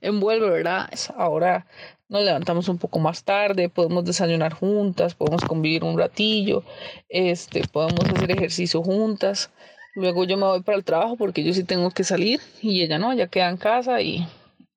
envuelve, 0.00 0.48
¿verdad? 0.48 0.88
Ahora 1.16 1.66
nos 2.08 2.22
levantamos 2.22 2.68
un 2.68 2.78
poco 2.78 3.00
más 3.00 3.24
tarde, 3.24 3.68
podemos 3.68 4.04
desayunar 4.04 4.52
juntas, 4.52 5.16
podemos 5.16 5.42
convivir 5.42 5.82
un 5.82 5.98
ratillo, 5.98 6.62
este, 7.08 7.66
podemos 7.66 8.08
hacer 8.08 8.30
ejercicio 8.30 8.80
juntas. 8.80 9.50
Luego 9.96 10.24
yo 10.24 10.36
me 10.36 10.46
voy 10.46 10.62
para 10.62 10.78
el 10.78 10.84
trabajo 10.84 11.16
porque 11.16 11.42
yo 11.42 11.52
sí 11.52 11.64
tengo 11.64 11.90
que 11.90 12.04
salir 12.04 12.40
y 12.62 12.82
ella 12.82 12.98
no, 12.98 13.10
ella 13.12 13.26
queda 13.26 13.48
en 13.48 13.56
casa 13.56 14.00
y, 14.02 14.24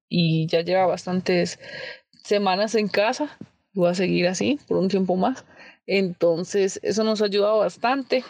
y 0.10 0.48
ya 0.48 0.62
lleva 0.62 0.88
bastantes 0.88 1.60
semanas 2.24 2.74
en 2.74 2.88
casa. 2.88 3.38
Voy 3.74 3.92
a 3.92 3.94
seguir 3.94 4.28
así 4.28 4.60
por 4.68 4.78
un 4.78 4.88
tiempo 4.88 5.16
más. 5.16 5.46
Entonces, 5.88 6.80
eso 6.84 7.04
nos 7.04 7.22
ha 7.22 7.26
ayudado 7.26 7.60
bastante. 7.60 8.24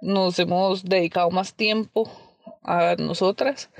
Nos 0.00 0.38
hemos 0.38 0.84
dedicado 0.84 1.30
más 1.30 1.54
tiempo 1.54 2.10
a 2.62 2.94
nosotras. 2.96 3.70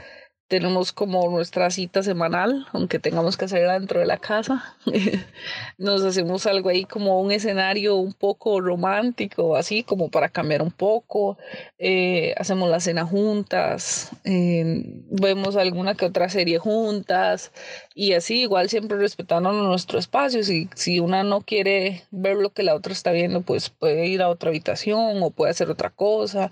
Tenemos 0.49 0.93
como 0.93 1.29
nuestra 1.29 1.71
cita 1.71 2.03
semanal, 2.03 2.67
aunque 2.73 2.99
tengamos 2.99 3.37
que 3.37 3.45
hacerla 3.45 3.75
dentro 3.75 4.01
de 4.01 4.07
la 4.07 4.17
casa. 4.17 4.77
Nos 5.79 6.03
hacemos 6.03 6.47
algo 6.47 6.71
ahí 6.71 6.87
como 6.87 7.21
un 7.21 7.31
escenario 7.33 7.97
un 7.97 8.15
poco 8.15 8.59
romántico, 8.63 9.57
así 9.57 9.83
como 9.83 10.11
para 10.11 10.31
cambiar 10.31 10.63
un 10.63 10.71
poco. 10.71 11.37
Eh, 11.79 12.35
hacemos 12.39 12.71
la 12.71 12.81
cena 12.81 13.05
juntas, 13.05 14.11
eh, 14.25 14.85
vemos 15.11 15.55
alguna 15.57 15.95
que 15.95 16.07
otra 16.07 16.31
serie 16.31 16.59
juntas 16.59 17.53
y 17.95 18.15
así 18.15 18.41
igual 18.41 18.71
siempre 18.71 18.97
respetando 18.97 19.53
nuestro 19.53 19.99
espacio. 19.99 20.43
Si, 20.45 20.71
si 20.75 20.99
una 20.99 21.25
no 21.25 21.43
quiere 21.43 22.05
ver 22.11 22.37
lo 22.39 22.55
que 22.55 22.63
la 22.63 22.75
otra 22.75 22.95
está 22.95 23.13
viendo, 23.13 23.43
pues 23.43 23.69
puede 23.69 24.07
ir 24.07 24.23
a 24.23 24.31
otra 24.31 24.49
habitación 24.49 25.23
o 25.23 25.31
puede 25.31 25.51
hacer 25.51 25.69
otra 25.69 25.91
cosa. 25.91 26.51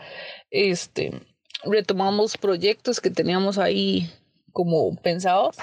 Este, 0.50 1.12
retomamos 1.70 2.36
proyectos 2.36 3.00
que 3.00 3.10
teníamos 3.10 3.58
ahí 3.58 4.10
como 4.52 4.96
pensados, 4.96 5.56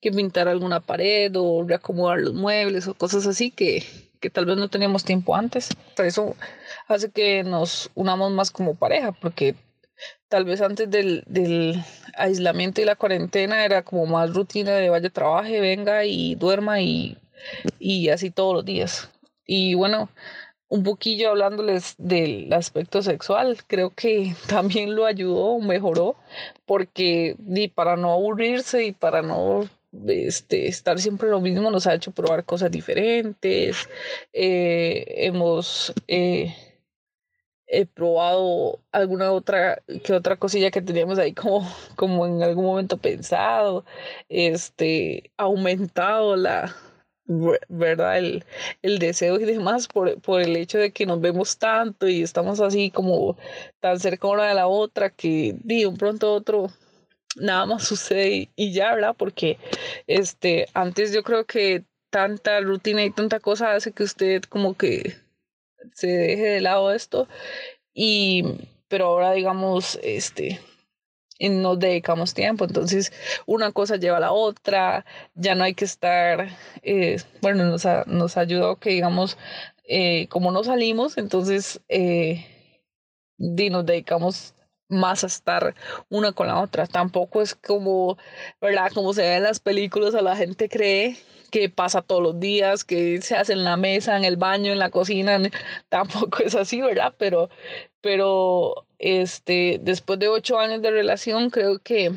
que 0.00 0.12
pintar 0.12 0.48
alguna 0.48 0.80
pared 0.80 1.32
o 1.36 1.64
reacomodar 1.64 2.20
los 2.20 2.34
muebles 2.34 2.86
o 2.86 2.94
cosas 2.94 3.26
así 3.26 3.50
que, 3.50 3.82
que 4.20 4.30
tal 4.30 4.46
vez 4.46 4.56
no 4.56 4.68
teníamos 4.68 5.04
tiempo 5.04 5.34
antes. 5.34 5.70
Eso 5.98 6.36
hace 6.88 7.10
que 7.10 7.42
nos 7.44 7.90
unamos 7.94 8.30
más 8.32 8.50
como 8.50 8.74
pareja, 8.74 9.12
porque 9.12 9.54
tal 10.28 10.44
vez 10.44 10.60
antes 10.60 10.90
del, 10.90 11.24
del 11.26 11.82
aislamiento 12.16 12.80
y 12.80 12.84
la 12.84 12.96
cuarentena 12.96 13.64
era 13.64 13.82
como 13.82 14.06
más 14.06 14.34
rutina 14.34 14.72
de 14.72 14.90
vaya, 14.90 15.10
trabaje, 15.10 15.60
venga 15.60 16.04
y 16.04 16.34
duerma 16.34 16.80
y, 16.80 17.16
y 17.78 18.08
así 18.08 18.30
todos 18.30 18.54
los 18.54 18.64
días. 18.64 19.10
Y 19.46 19.74
bueno, 19.74 20.10
un 20.68 20.82
poquillo 20.82 21.30
hablándoles 21.30 21.94
del 21.98 22.52
aspecto 22.52 23.02
sexual, 23.02 23.58
creo 23.66 23.90
que 23.94 24.34
también 24.48 24.94
lo 24.94 25.06
ayudó, 25.06 25.58
mejoró, 25.60 26.16
porque 26.64 27.36
y 27.38 27.68
para 27.68 27.96
no 27.96 28.12
aburrirse 28.12 28.84
y 28.84 28.92
para 28.92 29.22
no 29.22 29.68
este, 30.06 30.68
estar 30.68 30.98
siempre 30.98 31.30
lo 31.30 31.40
mismo, 31.40 31.70
nos 31.70 31.86
ha 31.86 31.94
hecho 31.94 32.10
probar 32.12 32.44
cosas 32.44 32.70
diferentes. 32.70 33.88
Eh, 34.32 35.04
hemos 35.26 35.92
eh, 36.08 36.54
probado 37.94 38.80
alguna 38.92 39.32
otra 39.32 39.82
que 40.04 40.12
otra 40.12 40.36
cosilla 40.36 40.70
que 40.70 40.82
teníamos 40.82 41.18
ahí 41.18 41.32
como, 41.32 41.66
como 41.96 42.26
en 42.26 42.42
algún 42.42 42.64
momento 42.64 42.98
pensado, 42.98 43.84
este, 44.28 45.30
aumentado 45.36 46.36
la, 46.36 46.74
¿verdad? 47.26 48.18
El, 48.18 48.44
el 48.82 48.98
deseo 48.98 49.38
y 49.40 49.44
demás 49.44 49.88
por, 49.88 50.20
por, 50.20 50.40
el 50.40 50.56
hecho 50.56 50.78
de 50.78 50.92
que 50.92 51.06
nos 51.06 51.20
vemos 51.20 51.58
tanto 51.58 52.08
y 52.08 52.22
estamos 52.22 52.60
así 52.60 52.90
como 52.90 53.36
tan 53.80 53.98
cerca 53.98 54.28
una 54.28 54.48
de 54.48 54.54
la 54.54 54.68
otra 54.68 55.10
que 55.10 55.56
de 55.64 55.86
un 55.86 55.96
pronto 55.96 56.28
a 56.28 56.32
otro 56.32 56.70
nada 57.36 57.66
más 57.66 57.84
sucede 57.88 58.50
y, 58.56 58.72
ya, 58.72 58.94
¿verdad? 58.94 59.14
Porque 59.16 59.58
este, 60.06 60.66
antes 60.74 61.12
yo 61.12 61.22
creo 61.22 61.44
que 61.46 61.84
tanta 62.10 62.60
rutina 62.60 63.04
y 63.04 63.10
tanta 63.10 63.40
cosa 63.40 63.74
hace 63.74 63.92
que 63.92 64.04
usted 64.04 64.42
como 64.44 64.76
que 64.76 65.16
se 65.92 66.06
deje 66.06 66.44
de 66.44 66.60
lado 66.60 66.92
esto 66.92 67.28
y 67.92 68.44
pero 68.88 69.06
ahora 69.06 69.32
digamos 69.32 69.98
este 70.02 70.60
y 71.38 71.48
nos 71.48 71.78
dedicamos 71.78 72.34
tiempo. 72.34 72.64
Entonces, 72.64 73.12
una 73.46 73.72
cosa 73.72 73.96
lleva 73.96 74.18
a 74.18 74.20
la 74.20 74.32
otra, 74.32 75.04
ya 75.34 75.54
no 75.54 75.64
hay 75.64 75.74
que 75.74 75.84
estar, 75.84 76.48
eh, 76.82 77.16
bueno, 77.42 77.64
nos, 77.64 77.86
ha, 77.86 78.04
nos 78.06 78.36
ayudó 78.36 78.76
que, 78.76 78.90
digamos, 78.90 79.38
eh, 79.88 80.26
como 80.28 80.50
no 80.50 80.64
salimos, 80.64 81.16
entonces 81.18 81.80
eh, 81.88 82.46
nos 83.38 83.86
dedicamos 83.86 84.55
más 84.88 85.24
a 85.24 85.28
estar 85.28 85.74
una 86.08 86.32
con 86.32 86.46
la 86.46 86.60
otra. 86.60 86.86
Tampoco 86.86 87.42
es 87.42 87.54
como, 87.54 88.16
¿verdad? 88.60 88.90
Como 88.94 89.12
se 89.12 89.22
ve 89.22 89.36
en 89.36 89.42
las 89.44 89.60
películas, 89.60 90.14
a 90.14 90.22
la 90.22 90.36
gente 90.36 90.68
cree 90.68 91.16
que 91.50 91.68
pasa 91.68 92.02
todos 92.02 92.22
los 92.22 92.40
días, 92.40 92.84
que 92.84 93.20
se 93.22 93.36
hace 93.36 93.52
en 93.52 93.64
la 93.64 93.76
mesa, 93.76 94.16
en 94.16 94.24
el 94.24 94.36
baño, 94.36 94.72
en 94.72 94.78
la 94.78 94.90
cocina. 94.90 95.38
Tampoco 95.88 96.38
es 96.42 96.54
así, 96.54 96.80
¿verdad? 96.80 97.14
Pero, 97.18 97.48
pero 98.00 98.86
este, 98.98 99.78
después 99.82 100.18
de 100.18 100.28
ocho 100.28 100.58
años 100.58 100.82
de 100.82 100.90
relación, 100.90 101.50
creo 101.50 101.78
que, 101.78 102.12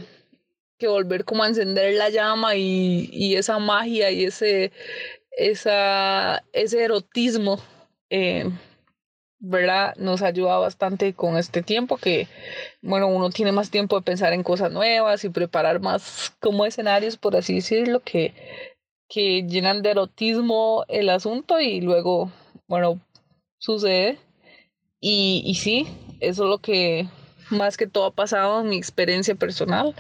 que 0.78 0.88
volver 0.88 1.26
como 1.26 1.44
a 1.44 1.48
encender 1.48 1.94
la 1.96 2.10
llama 2.10 2.56
y, 2.56 3.10
y 3.12 3.36
esa 3.36 3.60
magia 3.60 4.12
y 4.12 4.26
ese, 4.26 4.72
esa, 5.32 6.44
ese 6.54 6.84
erotismo, 6.84 7.60
eh, 8.10 8.50
¿verdad? 9.40 9.96
Nos 9.98 10.22
ayuda 10.22 10.58
bastante 10.58 11.14
con 11.14 11.38
este 11.38 11.62
tiempo 11.62 11.98
que, 11.98 12.28
bueno, 12.82 13.08
uno 13.08 13.30
tiene 13.30 13.52
más 13.52 13.72
tiempo 13.72 13.96
de 13.96 14.04
pensar 14.04 14.34
en 14.34 14.44
cosas 14.44 14.72
nuevas 14.72 15.24
y 15.24 15.30
preparar 15.30 15.80
más 15.80 16.34
como 16.40 16.66
escenarios, 16.66 17.18
por 17.18 17.36
así 17.36 17.56
decirlo, 17.56 18.02
que, 18.02 18.34
que 19.08 19.44
llenan 19.44 19.82
de 19.82 19.92
erotismo 19.92 20.84
el 20.90 21.10
asunto 21.10 21.60
y 21.60 21.82
luego, 21.82 22.32
bueno, 22.68 23.00
sucede. 23.58 24.18
Y, 25.00 25.44
y 25.46 25.56
sí, 25.56 25.88
eso 26.20 26.44
es 26.44 26.50
lo 26.50 26.58
que 26.60 27.08
más 27.50 27.78
que 27.78 27.88
todo 27.88 28.06
ha 28.06 28.12
pasado 28.12 28.62
en 28.62 28.70
mi 28.70 28.78
experiencia 28.78 29.36
personal 29.36 29.96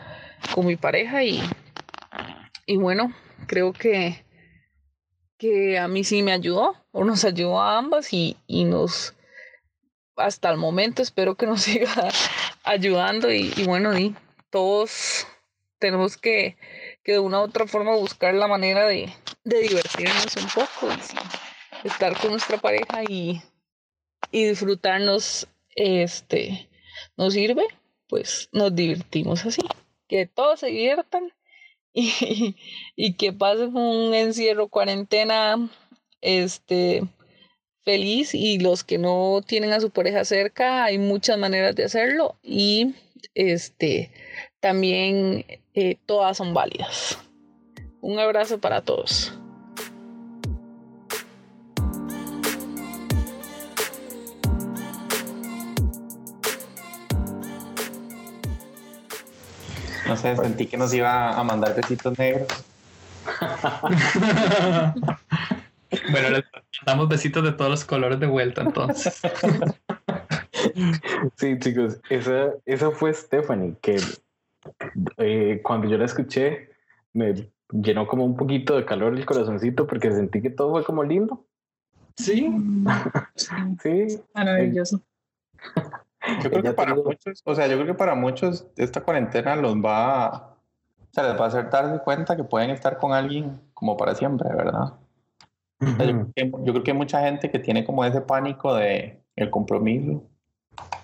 con 0.54 0.66
mi 0.66 0.76
pareja 0.76 1.24
y, 1.24 1.42
y 2.66 2.78
bueno, 2.78 3.14
creo 3.48 3.72
que, 3.72 4.24
que 5.38 5.80
a 5.80 5.88
mí 5.88 6.04
sí 6.04 6.22
me 6.22 6.34
ayudó 6.34 6.76
o 6.92 7.06
nos 7.06 7.24
ayudó 7.24 7.62
a 7.62 7.78
ambas 7.78 8.14
y, 8.14 8.36
y 8.46 8.66
nos 8.66 9.16
hasta 10.20 10.50
el 10.50 10.58
momento 10.58 11.02
espero 11.02 11.36
que 11.36 11.46
nos 11.46 11.62
siga 11.64 12.10
ayudando 12.64 13.32
y, 13.32 13.52
bueno, 13.66 13.92
todos 14.50 15.28
tenemos 15.80 16.18
que, 16.18 16.58
que, 17.04 17.14
de 17.14 17.20
una 17.20 17.40
u 17.40 17.44
otra 17.44 17.68
forma 17.68 17.96
buscar 17.96 18.34
la 18.34 18.48
manera 18.48 18.86
de, 18.86 19.14
de 19.44 19.60
divertirnos 19.62 20.36
un 20.36 20.48
poco 20.50 20.94
y 21.84 21.88
estar 21.88 22.18
con 22.18 22.32
nuestra 22.32 22.58
pareja 22.58 23.04
y, 23.08 23.42
y 24.32 24.46
disfrutarnos 24.46 25.48
este 25.76 26.70
nos 27.16 27.34
sirve, 27.34 27.66
pues 28.08 28.50
nos 28.52 28.76
divertimos 28.76 29.46
así. 29.46 29.62
Que 30.08 30.26
todos 30.26 30.60
se 30.60 30.68
diviertan 30.68 31.32
y, 31.94 32.56
y 32.96 33.14
que 33.14 33.32
pasen 33.32 33.76
un 33.76 34.14
encierro, 34.14 34.68
cuarentena, 34.68 35.70
este 36.22 37.04
feliz 37.90 38.36
y 38.36 38.60
los 38.60 38.84
que 38.84 39.00
no 39.00 39.42
tienen 39.44 39.74
a 39.74 39.80
su 39.80 39.90
pareja 39.90 40.24
cerca, 40.24 40.84
hay 40.84 41.00
muchas 41.00 41.40
maneras 41.40 41.76
de 41.76 41.86
hacerlo 41.86 42.36
y 42.44 42.94
este 43.34 44.12
también 44.60 45.44
eh, 45.74 45.98
todas 46.06 46.38
son 46.38 46.54
válidas. 46.54 47.18
Un 48.00 48.20
abrazo 48.20 48.60
para 48.60 48.82
todos. 48.82 49.34
No 60.06 60.16
sé, 60.16 60.36
sentí 60.36 60.68
que 60.68 60.78
nos 60.78 60.94
iba 60.94 61.32
a 61.32 61.44
mandar 61.44 61.76
besitos 61.76 62.16
negros. 62.20 62.48
bueno, 66.12 66.30
les 66.30 66.46
damos 66.86 67.08
besitos 67.08 67.44
de 67.44 67.52
todos 67.52 67.72
los 67.72 67.86
colores 67.86 68.20
de 68.20 68.28
vuelta 68.28 68.62
entonces. 68.62 69.22
Sí, 71.38 71.58
chicos, 71.60 72.00
esa, 72.10 72.54
esa 72.66 72.92
fue 72.92 73.14
Stephanie, 73.14 73.76
que 73.82 73.98
eh, 75.18 75.62
cuando 75.64 75.88
yo 75.88 75.98
la 75.98 76.06
escuché 76.06 76.70
me 77.14 77.50
llenó 77.72 78.08
como 78.08 78.26
un 78.26 78.36
poquito 78.36 78.76
de 78.76 78.86
calor 78.86 79.16
el 79.16 79.26
corazoncito 79.26 79.88
porque 79.88 80.12
sentí 80.12 80.42
que 80.42 80.50
todo 80.50 80.72
fue 80.72 80.84
como 80.84 81.04
lindo. 81.04 81.46
Sí. 82.16 82.54
sí. 83.82 84.22
Maravilloso. 84.34 85.02
Yo 86.44 86.50
creo 86.50 86.64
que 86.64 86.74
para 86.74 86.94
muchos, 86.96 87.42
o 87.46 87.56
sea, 87.56 87.68
yo 87.68 87.76
creo 87.76 87.88
que 87.88 87.94
para 87.94 88.16
muchos 88.16 88.68
esta 88.76 89.02
cuarentena 89.02 89.56
los 89.56 89.76
va, 89.76 90.26
a, 90.26 90.38
o 90.50 91.14
sea, 91.14 91.24
les 91.24 91.40
va 91.40 91.46
a 91.46 91.48
hacer 91.48 91.70
darse 91.70 92.04
cuenta 92.04 92.36
que 92.36 92.44
pueden 92.44 92.72
estar 92.72 92.98
con 92.98 93.14
alguien 93.14 93.62
como 93.74 93.96
para 93.96 94.16
siempre, 94.16 94.50
¿verdad? 94.54 94.94
Yo, 95.80 95.98
creo 95.98 96.32
que, 96.36 96.52
yo, 96.52 96.74
creo 96.74 96.84
que, 96.84 96.92
hay 96.92 96.98
mucha 96.98 97.22
gente 97.22 97.50
que 97.50 97.60
tiene 97.60 97.86
como 97.86 98.04
ese 98.04 98.22
pánico 98.22 98.76
de 98.76 99.22
el 99.36 99.50
compromiso 99.50 100.24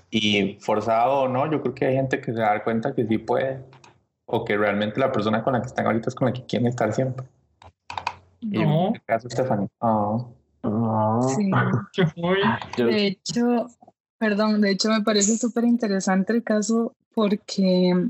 y 0.10 0.58
forzado 0.60 1.22
o 1.22 1.28
no, 1.28 1.50
yo 1.50 1.62
creo 1.62 1.74
que 1.74 1.86
hay 1.86 1.96
gente 1.96 2.20
que 2.22 2.34
se 2.34 2.40
da 2.40 2.64
cuenta 2.64 2.94
que 2.94 3.06
sí 3.06 3.18
puede 3.18 3.62
o 4.26 4.44
que 4.44 4.58
realmente 4.58 5.00
la 5.00 5.12
persona 5.12 5.44
con 5.44 5.54
la 5.54 5.62
que 5.62 5.68
están 5.68 5.86
ahorita 5.86 6.10
es 6.10 6.16
con 6.16 6.28
la 6.28 6.34
que 6.34 6.46
quieren 6.46 6.68
estar 6.68 6.92
siempre. 6.94 7.26
Y 8.42 8.60
No. 8.60 8.88
en 8.88 8.96
este 8.96 9.06
caso, 9.06 9.30
Stephanie. 9.30 9.68
Ah. 9.82 10.26
Ah. 10.64 11.20
Sí. 11.36 11.52
De 12.84 13.08
hecho, 13.08 13.68
perdón, 14.18 14.62
de 14.62 14.72
hecho 14.72 14.90
me 14.90 15.02
parece 15.02 15.38
súper 15.38 15.66
interesante 15.66 16.34
el 16.34 16.44
caso 16.44 16.96
porque 17.14 18.10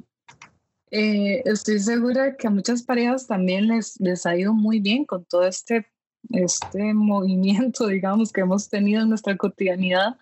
eh, 0.92 1.42
estoy 1.46 1.80
segura 1.80 2.36
que 2.38 2.48
a 2.48 2.52
muchas 2.52 2.84
parejas 2.84 3.28
también 3.28 3.68
les, 3.68 4.00
les 4.00 4.26
ha 4.26 4.36
ido 4.36 4.54
muy 4.54 4.80
bien 4.80 5.06
con 5.06 5.26
todo 5.26 5.44
este, 5.44 5.88
este 6.32 6.94
movimiento, 6.94 7.88
digamos, 7.88 8.32
que 8.32 8.42
hemos 8.42 8.70
tenido 8.70 9.02
en 9.02 9.10
nuestra 9.10 9.38
cotidianidad. 9.38 10.18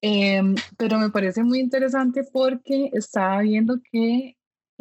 Em, 0.00 0.54
pero 0.76 0.98
me 0.98 1.10
parece 1.10 1.42
muy 1.42 1.58
interesante 1.60 2.22
porque 2.24 2.90
estaba 2.92 3.40
viendo 3.40 3.80
que 3.90 4.36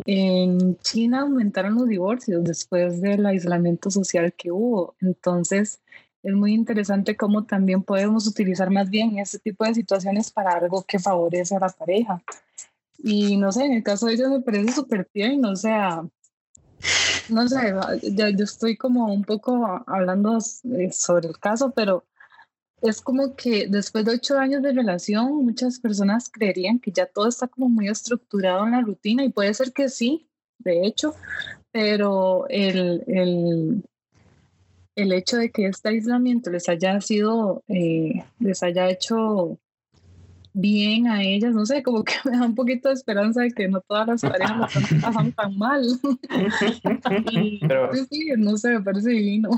en 0.05 0.77
China 0.79 1.21
aumentaron 1.21 1.75
los 1.75 1.87
divorcios 1.87 2.43
después 2.43 3.01
del 3.01 3.25
aislamiento 3.25 3.89
social 3.89 4.33
que 4.33 4.51
hubo. 4.51 4.95
Entonces, 4.99 5.81
es 6.23 6.33
muy 6.33 6.53
interesante 6.53 7.15
cómo 7.15 7.45
también 7.45 7.83
podemos 7.83 8.27
utilizar 8.27 8.71
más 8.71 8.89
bien 8.89 9.19
ese 9.19 9.39
tipo 9.39 9.63
de 9.63 9.75
situaciones 9.75 10.31
para 10.31 10.53
algo 10.53 10.83
que 10.83 10.99
favorece 10.99 11.55
a 11.55 11.59
la 11.59 11.69
pareja. 11.69 12.21
Y 12.97 13.37
no 13.37 13.51
sé, 13.51 13.65
en 13.65 13.73
el 13.73 13.83
caso 13.83 14.07
de 14.07 14.13
ellos 14.13 14.29
me 14.29 14.41
parece 14.41 14.71
súper 14.71 15.05
tierno, 15.05 15.51
o 15.51 15.55
sea, 15.55 16.03
no 17.29 17.47
sé, 17.47 17.73
ya 18.03 18.29
yo 18.29 18.43
estoy 18.43 18.77
como 18.77 19.13
un 19.13 19.23
poco 19.23 19.83
hablando 19.87 20.39
sobre 20.41 21.27
el 21.27 21.39
caso, 21.39 21.71
pero 21.71 22.05
es 22.81 23.01
como 23.01 23.35
que 23.35 23.67
después 23.67 24.05
de 24.05 24.13
ocho 24.13 24.37
años 24.37 24.61
de 24.61 24.73
relación, 24.73 25.43
muchas 25.43 25.79
personas 25.79 26.29
creerían 26.29 26.79
que 26.79 26.91
ya 26.91 27.05
todo 27.05 27.27
está 27.27 27.47
como 27.47 27.69
muy 27.69 27.87
estructurado 27.87 28.65
en 28.65 28.71
la 28.71 28.81
rutina 28.81 29.23
y 29.23 29.29
puede 29.29 29.53
ser 29.53 29.73
que 29.73 29.89
sí, 29.89 30.27
de 30.59 30.85
hecho, 30.85 31.15
pero 31.71 32.47
el, 32.49 33.03
el, 33.07 33.83
el 34.95 35.11
hecho 35.13 35.37
de 35.37 35.51
que 35.51 35.67
este 35.67 35.89
aislamiento 35.89 36.49
les 36.49 36.69
haya 36.69 36.99
sido, 37.01 37.63
eh, 37.67 38.23
les 38.39 38.61
haya 38.63 38.89
hecho 38.89 39.57
bien 40.55 41.07
a 41.07 41.21
ellas, 41.21 41.53
no 41.53 41.65
sé, 41.65 41.83
como 41.83 42.03
que 42.03 42.13
me 42.25 42.37
da 42.37 42.45
un 42.45 42.55
poquito 42.55 42.89
de 42.89 42.95
esperanza 42.95 43.41
de 43.41 43.51
que 43.51 43.67
no 43.67 43.81
todas 43.81 44.07
las 44.07 44.21
parejas 44.21 44.57
lo 44.57 44.65
están 44.65 45.01
pasando 45.01 45.31
tan 45.35 45.57
mal. 45.57 45.83
y, 47.31 47.59
Pero- 47.67 47.93
sí, 47.93 48.05
sí, 48.09 48.29
no 48.37 48.57
sé, 48.57 48.69
me 48.71 48.81
parece 48.81 49.09
divino. 49.09 49.49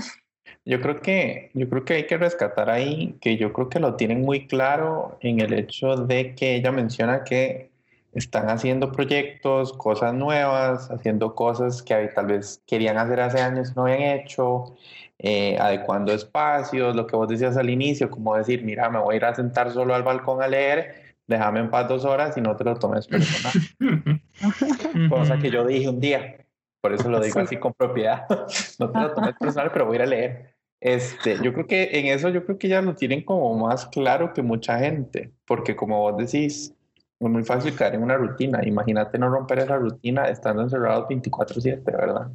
Yo 0.66 0.82
creo 0.82 1.02
que, 1.02 1.52
yo 1.54 1.70
creo 1.70 1.86
que 1.86 1.94
hay 1.94 2.08
que 2.08 2.18
rescatar 2.18 2.70
ahí 2.70 3.16
que 3.22 3.38
yo 3.38 3.54
creo 3.54 3.70
que 3.70 3.80
lo 3.80 3.96
tienen 3.96 4.22
muy 4.22 4.48
claro 4.48 5.18
en 5.22 5.40
el 5.40 5.54
hecho 5.54 5.96
de 5.96 6.36
que 6.36 6.56
ella 6.56 6.72
menciona 6.72 7.24
que 7.24 7.70
están 8.14 8.50
haciendo 8.50 8.92
proyectos, 8.92 9.74
cosas 9.74 10.14
nuevas, 10.14 10.90
haciendo 10.90 11.36
cosas 11.36 11.82
que 11.82 11.96
tal 12.14 12.28
vez 12.28 12.62
querían 12.66 12.98
hacer 12.98 13.20
hace 13.20 13.42
años 13.42 13.72
y 13.72 13.76
no 13.76 13.84
habían 13.84 14.02
hecho, 14.20 14.76
eh, 15.20 15.58
adecuando 15.60 16.14
espacios, 16.14 16.96
lo 16.96 17.08
que 17.08 17.16
vos 17.16 17.28
decías 17.28 17.58
al 17.58 17.70
inicio, 17.70 18.10
como 18.10 18.36
decir, 18.36 18.64
mira, 18.64 18.90
me 18.90 19.00
voy 19.00 19.16
a 19.16 19.18
ir 19.18 19.26
a 19.26 19.36
sentar 19.36 19.72
solo 19.72 19.96
al 19.96 20.04
balcón 20.04 20.44
a 20.44 20.48
leer, 20.48 21.16
déjame 21.26 21.60
en 21.60 21.70
paz 21.70 21.88
dos 21.88 22.06
horas 22.06 22.38
y 22.38 22.42
no 22.42 22.56
te 22.56 22.64
lo 22.64 22.76
tomes 22.76 23.08
personal. 23.08 23.54
Cosa 25.10 25.40
que 25.40 25.50
yo 25.50 25.66
dije 25.66 25.90
un 25.90 26.00
día, 26.00 26.46
por 26.82 26.94
eso 26.94 27.10
lo 27.10 27.20
digo 27.20 27.40
así 27.40 27.58
con 27.58 27.74
propiedad. 27.74 28.26
no 28.80 28.92
te 28.92 29.00
lo 29.00 29.14
tomes 29.14 29.36
personal, 29.40 29.72
pero 29.72 29.86
voy 29.86 29.96
a 29.96 29.98
ir 29.98 30.02
a 30.04 30.06
leer. 30.06 30.56
Este, 30.80 31.40
yo 31.42 31.52
creo 31.54 31.66
que 31.66 31.90
en 32.00 32.06
eso 32.06 32.30
yo 32.30 32.46
creo 32.46 32.60
que 32.60 32.68
ya 32.68 32.82
lo 32.84 32.94
tienen 32.94 33.24
como 33.24 33.58
más 33.58 33.88
claro 33.88 34.34
que 34.34 34.44
mucha 34.44 34.78
gente, 34.78 35.32
porque 35.48 35.76
como 35.76 36.00
vos 36.00 36.18
decís, 36.18 36.76
es 37.20 37.30
muy 37.30 37.44
fácil 37.44 37.76
caer 37.76 37.96
en 37.96 38.04
una 38.04 38.16
rutina. 38.16 38.64
Imagínate 38.64 39.18
no 39.18 39.30
romper 39.30 39.60
esa 39.60 39.78
rutina 39.78 40.26
estando 40.26 40.62
encerrado 40.62 41.08
24/7, 41.08 41.84
¿verdad? 41.84 42.28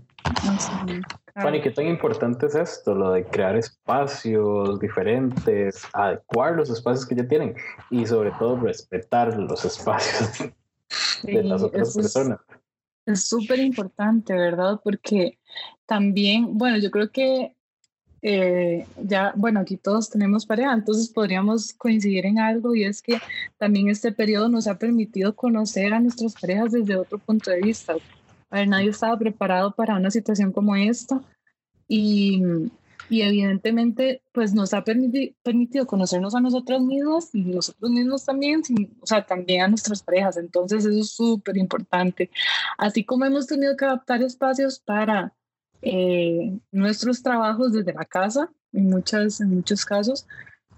Fanny, 1.35 1.63
¿qué 1.63 1.71
tan 1.71 1.87
importante 1.87 2.47
es 2.47 2.55
esto? 2.55 2.95
Lo 2.95 3.13
de 3.13 3.25
crear 3.25 3.57
espacios 3.57 4.79
diferentes, 4.81 5.83
adecuar 5.93 6.55
los 6.55 6.69
espacios 6.69 7.07
que 7.07 7.15
ya 7.15 7.27
tienen 7.27 7.55
y 7.91 8.07
sobre 8.07 8.33
todo 8.33 8.57
respetar 8.57 9.37
los 9.39 9.65
espacios 9.65 10.53
de 11.23 11.43
las 11.43 11.63
otras 11.63 11.95
personas. 11.95 12.41
Es 13.07 13.29
súper 13.29 13.59
importante, 13.61 14.35
¿verdad? 14.35 14.81
Porque 14.85 15.39
también, 15.87 16.57
bueno, 16.59 16.79
yo 16.79 16.91
creo 16.91 17.11
que 17.11 17.57
eh, 18.25 18.87
ya, 19.03 19.33
bueno, 19.35 19.61
aquí 19.61 19.77
todos 19.77 20.09
tenemos 20.09 20.47
pareja, 20.47 20.73
entonces 20.73 21.09
podríamos 21.09 21.73
coincidir 21.73 22.25
en 22.27 22.39
algo 22.39 22.75
y 22.75 22.85
es 22.85 23.03
que 23.03 23.19
también 23.59 23.89
este 23.89 24.13
periodo 24.13 24.49
nos 24.49 24.69
ha 24.69 24.79
permitido 24.79 25.35
conocer 25.35 25.93
a 25.93 25.99
nuestras 25.99 26.35
parejas 26.35 26.71
desde 26.71 26.95
otro 26.95 27.19
punto 27.19 27.51
de 27.51 27.61
vista. 27.61 27.97
A 28.53 28.57
ver, 28.57 28.69
nadie 28.69 28.91
estaba 28.91 29.19
preparado 29.19 29.75
para 29.75 29.97
una 29.97 30.11
situación 30.11 30.53
como 30.53 30.77
esta 30.77 31.23
y, 31.89 32.43
y 33.09 33.23
evidentemente 33.23 34.23
pues 34.31 34.53
nos 34.53 34.75
ha 34.75 34.85
permitido, 34.85 35.35
permitido 35.43 35.87
conocernos 35.87 36.35
a 36.35 36.41
nosotros 36.41 36.83
mismos 36.83 37.35
y 37.35 37.45
nosotros 37.45 37.91
mismos 37.91 38.27
también, 38.27 38.61
o 39.01 39.07
sea, 39.07 39.25
también 39.25 39.63
a 39.63 39.69
nuestras 39.69 40.03
parejas. 40.03 40.37
Entonces 40.37 40.85
eso 40.85 41.01
es 41.01 41.13
súper 41.13 41.57
importante. 41.57 42.31
Así 42.77 43.05
como 43.05 43.25
hemos 43.25 43.47
tenido 43.47 43.75
que 43.75 43.87
adaptar 43.87 44.23
espacios 44.23 44.79
para 44.81 45.33
eh, 45.81 46.55
nuestros 46.71 47.23
trabajos 47.23 47.73
desde 47.73 47.95
la 47.95 48.05
casa, 48.05 48.53
en, 48.75 48.91
muchas, 48.91 49.41
en 49.41 49.49
muchos 49.49 49.87
casos. 49.87 50.27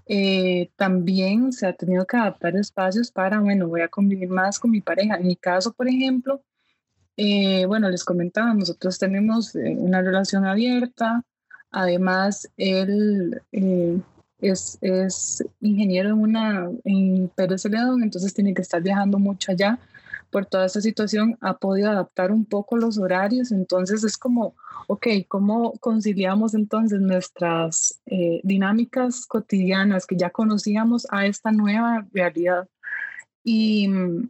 Eh, 0.07 0.69
también 0.77 1.51
se 1.51 1.67
ha 1.67 1.73
tenido 1.73 2.05
que 2.07 2.15
adaptar 2.15 2.55
espacios 2.55 3.11
para, 3.11 3.41
bueno, 3.41 3.67
voy 3.67 3.81
a 3.81 3.89
convivir 3.89 4.29
más 4.29 4.59
con 4.59 4.71
mi 4.71 4.79
pareja. 4.79 5.17
En 5.17 5.27
mi 5.27 5.35
caso, 5.35 5.73
por 5.73 5.89
ejemplo, 5.89 6.41
eh, 7.17 7.65
bueno, 7.65 7.89
les 7.89 8.03
comentaba, 8.03 8.53
nosotros 8.53 8.97
tenemos 8.97 9.55
una 9.55 10.01
relación 10.01 10.45
abierta, 10.45 11.23
además 11.71 12.49
él 12.57 13.41
es, 14.41 14.77
es, 14.81 15.43
ingeniero 15.61 16.09
en, 16.09 16.19
una, 16.19 16.69
en 16.83 17.29
Pérez 17.35 17.65
León, 17.65 18.03
entonces 18.03 18.33
tiene 18.33 18.53
que 18.53 18.61
estar 18.61 18.81
viajando 18.81 19.19
mucho 19.19 19.51
allá 19.51 19.79
por 20.29 20.45
toda 20.45 20.65
esta 20.65 20.81
situación, 20.81 21.37
ha 21.41 21.57
podido 21.57 21.89
adaptar 21.89 22.31
un 22.31 22.45
poco 22.45 22.77
los 22.77 22.97
horarios, 22.97 23.51
entonces 23.51 24.03
es 24.03 24.17
como 24.17 24.55
ok, 24.87 25.07
¿cómo 25.27 25.73
conciliamos 25.79 26.53
entonces 26.53 26.99
nuestras 27.01 28.01
eh, 28.05 28.41
dinámicas 28.43 29.25
cotidianas 29.25 30.05
que 30.05 30.15
ya 30.15 30.29
conocíamos 30.29 31.07
a 31.11 31.25
esta 31.25 31.51
nueva 31.51 32.05
realidad? 32.13 32.67
Y 33.43 33.87
mm, 33.87 34.29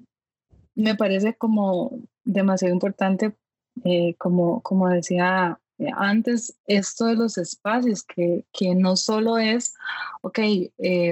me 0.75 0.95
parece 0.95 1.35
como 1.35 1.99
demasiado 2.25 2.73
importante, 2.73 3.35
eh, 3.83 4.15
como, 4.17 4.61
como 4.61 4.89
decía 4.89 5.59
eh, 5.77 5.87
antes, 5.95 6.57
esto 6.67 7.05
de 7.05 7.15
los 7.15 7.37
espacios, 7.37 8.03
que, 8.03 8.45
que 8.51 8.75
no 8.75 8.97
solo 8.97 9.37
es, 9.37 9.75
ok, 10.21 10.39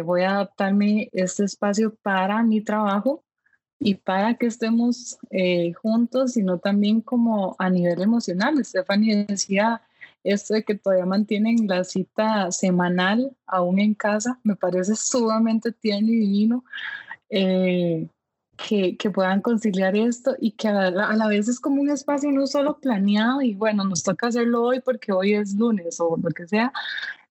voy 0.04 0.24
a 0.24 0.32
adaptarme 0.32 1.10
este 1.14 1.46
espacio 1.46 1.96
para 2.02 2.44
mi 2.44 2.62
trabajo, 2.62 3.24
y 3.84 3.96
para 3.96 4.36
que 4.36 4.46
estemos 4.46 5.18
eh, 5.30 5.74
juntos, 5.74 6.34
sino 6.34 6.58
también 6.58 7.02
como 7.02 7.56
a 7.60 7.70
nivel 7.70 8.02
emocional. 8.02 8.64
Stephanie 8.64 9.26
decía 9.28 9.82
esto 10.24 10.54
de 10.54 10.64
que 10.64 10.76
todavía 10.76 11.06
mantienen 11.06 11.68
la 11.68 11.84
cita 11.84 12.50
semanal 12.52 13.36
aún 13.46 13.80
en 13.80 13.94
casa, 13.94 14.40
me 14.44 14.56
parece 14.56 14.96
sumamente 14.96 15.74
tierno 15.74 16.08
y 16.08 16.16
divino. 16.16 16.64
Eh, 17.30 18.08
que, 18.58 18.98
que, 18.98 19.10
puedan 19.10 19.42
conciliar 19.42 19.96
esto 19.96 20.36
y 20.40 20.52
que 20.52 20.68
a 20.68 20.92
la, 20.92 21.08
a 21.10 21.16
la, 21.16 21.28
vez 21.28 21.48
es 21.48 21.60
como 21.60 21.82
un 21.82 21.90
espacio 21.90 22.32
no 22.32 22.48
solo 22.48 22.80
planeado 22.80 23.42
y 23.42 23.56
bueno, 23.56 23.84
nos 23.84 24.04
toca 24.04 24.28
hacerlo 24.28 24.64
hoy 24.64 24.80
porque 24.80 25.12
hoy 25.12 25.34
es 25.34 25.56
lunes 25.56 26.00
o 26.00 26.18
lo 26.22 26.30
que 26.30 26.48
sea, 26.48 26.72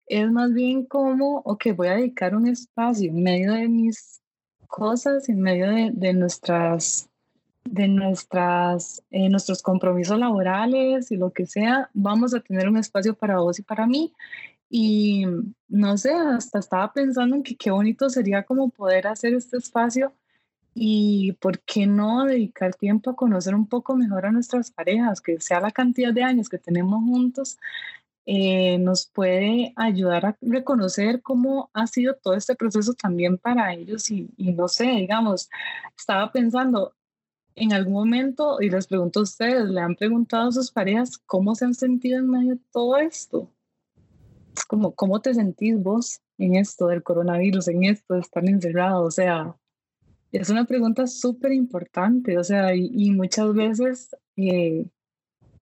es 0.06 0.30
más 0.30 0.52
bien 0.52 0.84
como, 0.84 1.38
ok, 1.44 1.66
voy 1.76 1.88
a 1.88 1.96
dedicar 1.96 2.34
un 2.34 2.48
espacio 2.48 3.10
en 3.10 3.22
medio 3.22 3.52
de 3.52 3.68
mis 3.68 4.22
cosas 4.72 5.28
en 5.28 5.40
medio 5.40 5.70
de, 5.70 6.12
nuestras 6.14 7.10
de 7.64 7.88
nuestras, 7.88 9.04
eh, 9.10 9.28
nuestros 9.28 9.62
compromisos 9.62 10.18
laborales 10.18 11.12
y 11.12 11.16
lo 11.16 11.30
que 11.30 11.46
sea, 11.46 11.90
vamos 11.92 12.34
a 12.34 12.40
tener 12.40 12.68
un 12.68 12.78
espacio 12.78 13.14
para 13.14 13.38
vos 13.38 13.58
y 13.58 13.62
para 13.62 13.86
mí. 13.86 14.14
Y 14.68 15.26
no 15.68 15.98
sé, 15.98 16.12
hasta 16.14 16.58
estaba 16.58 16.92
pensando 16.92 17.36
en 17.36 17.42
que 17.42 17.56
qué 17.56 17.70
bonito 17.70 18.08
sería 18.08 18.44
como 18.44 18.70
poder 18.70 19.06
hacer 19.06 19.34
este 19.34 19.58
espacio 19.58 20.12
y 20.74 21.32
por 21.32 21.60
qué 21.60 21.86
no 21.86 22.24
dedicar 22.24 22.74
tiempo 22.74 23.10
a 23.10 23.16
conocer 23.16 23.54
un 23.54 23.66
poco 23.66 23.94
mejor 23.96 24.26
a 24.26 24.32
nuestras 24.32 24.70
parejas, 24.70 25.20
que 25.20 25.40
sea 25.40 25.60
la 25.60 25.70
cantidad 25.70 26.12
de 26.12 26.22
años 26.22 26.48
que 26.48 26.58
tenemos 26.58 27.02
juntos, 27.04 27.58
eh, 28.24 28.78
nos 28.78 29.06
puede 29.06 29.72
ayudar 29.76 30.26
a 30.26 30.36
reconocer 30.40 31.22
cómo 31.22 31.70
ha 31.74 31.86
sido 31.88 32.14
todo 32.14 32.34
este 32.34 32.54
proceso 32.54 32.94
también 32.94 33.36
para 33.36 33.74
ellos 33.74 34.10
y, 34.10 34.30
no 34.38 34.68
sé, 34.68 34.84
digamos, 34.84 35.50
estaba 35.96 36.30
pensando 36.30 36.94
en 37.54 37.72
algún 37.72 37.94
momento, 37.94 38.62
y 38.62 38.70
les 38.70 38.86
pregunto 38.86 39.20
a 39.20 39.24
ustedes, 39.24 39.68
¿le 39.68 39.80
han 39.80 39.96
preguntado 39.96 40.48
a 40.48 40.52
sus 40.52 40.70
parejas 40.70 41.18
cómo 41.26 41.54
se 41.54 41.66
han 41.66 41.74
sentido 41.74 42.18
en 42.18 42.30
medio 42.30 42.54
de 42.54 42.60
todo 42.72 42.96
esto? 42.96 43.50
Es 44.56 44.64
como, 44.64 44.94
¿cómo 44.94 45.20
te 45.20 45.34
sentís 45.34 45.82
vos 45.82 46.20
en 46.38 46.56
esto 46.56 46.86
del 46.86 47.02
coronavirus, 47.02 47.68
en 47.68 47.84
esto 47.84 48.14
de 48.14 48.20
estar 48.20 48.48
encerrado? 48.48 49.02
O 49.04 49.10
sea, 49.10 49.54
es 50.32 50.50
una 50.50 50.64
pregunta 50.64 51.06
súper 51.06 51.52
importante, 51.52 52.38
o 52.38 52.44
sea, 52.44 52.74
y, 52.74 53.10
muchas 53.10 53.52
veces... 53.54 54.16
Eh, 54.36 54.86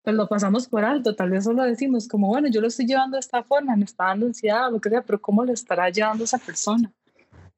pues 0.03 0.17
lo 0.17 0.27
pasamos 0.27 0.69
por 0.69 0.85
alto, 0.85 1.15
tal 1.15 1.29
vez 1.29 1.45
solo 1.45 1.65
decimos 1.65 2.09
como, 2.09 2.29
bueno, 2.29 2.49
yo 2.49 2.63
lo 2.63 2.69
estoy 2.69 2.87
llevando 2.87 3.17
de 3.17 3.21
esta 3.21 3.43
forma, 3.43 3.77
me 3.77 3.85
está 3.85 4.05
dando 4.05 4.27
ansiedad, 4.27 4.71
lo 4.71 4.81
que 4.81 4.89
sea, 4.89 5.03
pero 5.03 5.21
¿cómo 5.21 5.45
le 5.45 5.53
estará 5.53 5.91
llevando 5.91 6.25
esa 6.25 6.39
persona? 6.39 6.91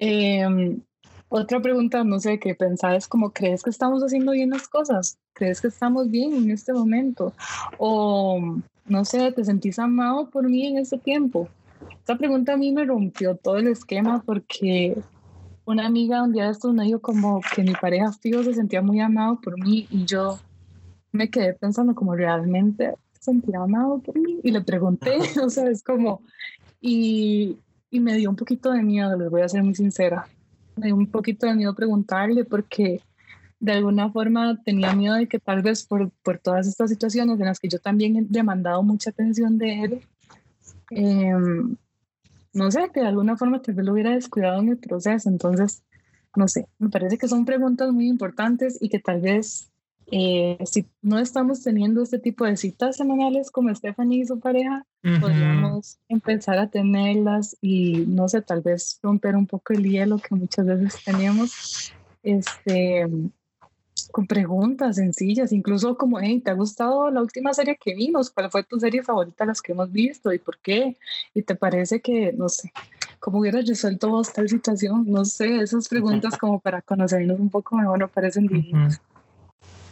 Em, 0.00 0.80
otra 1.28 1.60
pregunta, 1.60 2.02
no 2.02 2.18
sé, 2.18 2.40
qué 2.40 2.56
pensar 2.56 2.98
como, 3.08 3.30
¿crees 3.30 3.62
que 3.62 3.70
estamos 3.70 4.02
haciendo 4.02 4.32
bien 4.32 4.50
las 4.50 4.66
cosas? 4.66 5.16
¿Crees 5.32 5.60
que 5.60 5.68
estamos 5.68 6.10
bien 6.10 6.34
en 6.34 6.50
este 6.50 6.72
momento? 6.72 7.32
O, 7.78 8.40
no 8.86 9.04
sé, 9.04 9.30
¿te 9.30 9.44
sentís 9.44 9.78
amado 9.78 10.28
por 10.28 10.48
mí 10.48 10.66
en 10.66 10.78
este 10.78 10.98
tiempo? 10.98 11.48
Esta 11.98 12.18
pregunta 12.18 12.54
a 12.54 12.56
mí 12.56 12.72
me 12.72 12.84
rompió 12.84 13.36
todo 13.36 13.58
el 13.58 13.68
esquema 13.68 14.24
porque 14.26 14.96
una 15.64 15.86
amiga 15.86 16.22
un 16.22 16.32
día 16.32 16.46
de 16.46 16.52
estos 16.52 16.74
me 16.74 16.84
dijo 16.84 17.00
como 17.00 17.40
que 17.54 17.62
mi 17.62 17.74
pareja 17.74 18.12
fijo 18.12 18.42
se 18.42 18.54
sentía 18.54 18.82
muy 18.82 19.00
amado 19.00 19.40
por 19.40 19.58
mí 19.62 19.86
y 19.90 20.04
yo 20.04 20.38
me 21.12 21.30
quedé 21.30 21.54
pensando 21.54 21.94
como 21.94 22.14
realmente 22.14 22.94
sentía 23.18 23.60
amado 23.60 23.98
por 23.98 24.18
mí 24.18 24.40
y 24.42 24.50
le 24.50 24.62
pregunté, 24.62 25.18
o 25.44 25.50
sea, 25.50 25.68
es 25.68 25.82
como, 25.82 26.22
y, 26.80 27.58
y 27.90 28.00
me 28.00 28.16
dio 28.16 28.30
un 28.30 28.36
poquito 28.36 28.72
de 28.72 28.82
miedo, 28.82 29.16
les 29.16 29.30
voy 29.30 29.42
a 29.42 29.48
ser 29.48 29.62
muy 29.62 29.74
sincera, 29.74 30.26
me 30.76 30.86
dio 30.86 30.96
un 30.96 31.06
poquito 31.06 31.46
de 31.46 31.54
miedo 31.54 31.74
preguntarle 31.74 32.44
porque 32.44 33.02
de 33.60 33.72
alguna 33.72 34.10
forma 34.10 34.58
tenía 34.64 34.94
miedo 34.94 35.14
de 35.16 35.28
que 35.28 35.38
tal 35.38 35.60
vez 35.62 35.84
por, 35.84 36.10
por 36.22 36.38
todas 36.38 36.66
estas 36.66 36.88
situaciones 36.88 37.38
en 37.38 37.46
las 37.46 37.60
que 37.60 37.68
yo 37.68 37.78
también 37.78 38.16
he 38.16 38.22
demandado 38.22 38.82
mucha 38.82 39.10
atención 39.10 39.58
de 39.58 39.82
él, 39.82 40.00
em, 40.90 41.76
no 42.52 42.70
sé, 42.70 42.90
que 42.92 43.00
de 43.00 43.08
alguna 43.08 43.36
forma 43.36 43.62
tal 43.62 43.74
vez 43.74 43.84
lo 43.84 43.92
hubiera 43.92 44.10
descuidado 44.10 44.60
en 44.60 44.70
el 44.70 44.78
proceso. 44.78 45.28
Entonces, 45.28 45.82
no 46.36 46.48
sé, 46.48 46.68
me 46.78 46.88
parece 46.88 47.18
que 47.18 47.28
son 47.28 47.44
preguntas 47.44 47.92
muy 47.92 48.08
importantes 48.08 48.78
y 48.80 48.88
que 48.88 48.98
tal 48.98 49.20
vez 49.20 49.70
eh, 50.12 50.58
si 50.66 50.86
no 51.02 51.20
estamos 51.20 51.62
teniendo 51.62 52.02
este 52.02 52.18
tipo 52.18 52.44
de 52.44 52.56
citas 52.56 52.96
semanales 52.96 53.50
como 53.50 53.72
Stephanie 53.74 54.22
y 54.22 54.26
su 54.26 54.40
pareja, 54.40 54.84
podríamos 55.20 55.98
empezar 56.08 56.58
a 56.58 56.68
tenerlas 56.68 57.56
y 57.60 58.04
no 58.08 58.28
sé, 58.28 58.42
tal 58.42 58.60
vez 58.60 58.98
romper 59.02 59.36
un 59.36 59.46
poco 59.46 59.72
el 59.72 59.84
hielo 59.84 60.18
que 60.18 60.34
muchas 60.34 60.66
veces 60.66 60.96
teníamos 61.04 61.92
este, 62.24 63.06
con 64.10 64.26
preguntas 64.26 64.96
sencillas, 64.96 65.52
incluso 65.52 65.96
como, 65.96 66.20
hey, 66.20 66.40
¿te 66.40 66.50
ha 66.50 66.54
gustado 66.54 67.10
la 67.10 67.20
última 67.20 67.52
serie 67.54 67.78
que 67.80 67.94
vimos? 67.94 68.30
¿Cuál 68.30 68.50
fue 68.50 68.64
tu 68.64 68.78
serie 68.78 69.02
favorita 69.02 69.44
las 69.44 69.62
que 69.62 69.72
hemos 69.72 69.90
visto 69.90 70.32
y 70.32 70.38
por 70.38 70.58
qué? 70.58 70.96
¿Y 71.34 71.42
te 71.42 71.54
parece 71.54 72.00
que, 72.00 72.32
no 72.32 72.48
sé, 72.48 72.72
cómo 73.18 73.40
hubieras 73.40 73.66
resuelto 73.66 74.08
vos 74.08 74.32
tal 74.32 74.48
situación? 74.48 75.04
No 75.06 75.24
sé, 75.24 75.60
esas 75.60 75.88
preguntas 75.88 76.36
como 76.38 76.60
para 76.60 76.82
conocernos 76.82 77.38
un 77.38 77.50
poco 77.50 77.76
mejor 77.76 77.98
me 77.98 78.08
parecen 78.08 78.46
divinas. 78.46 79.00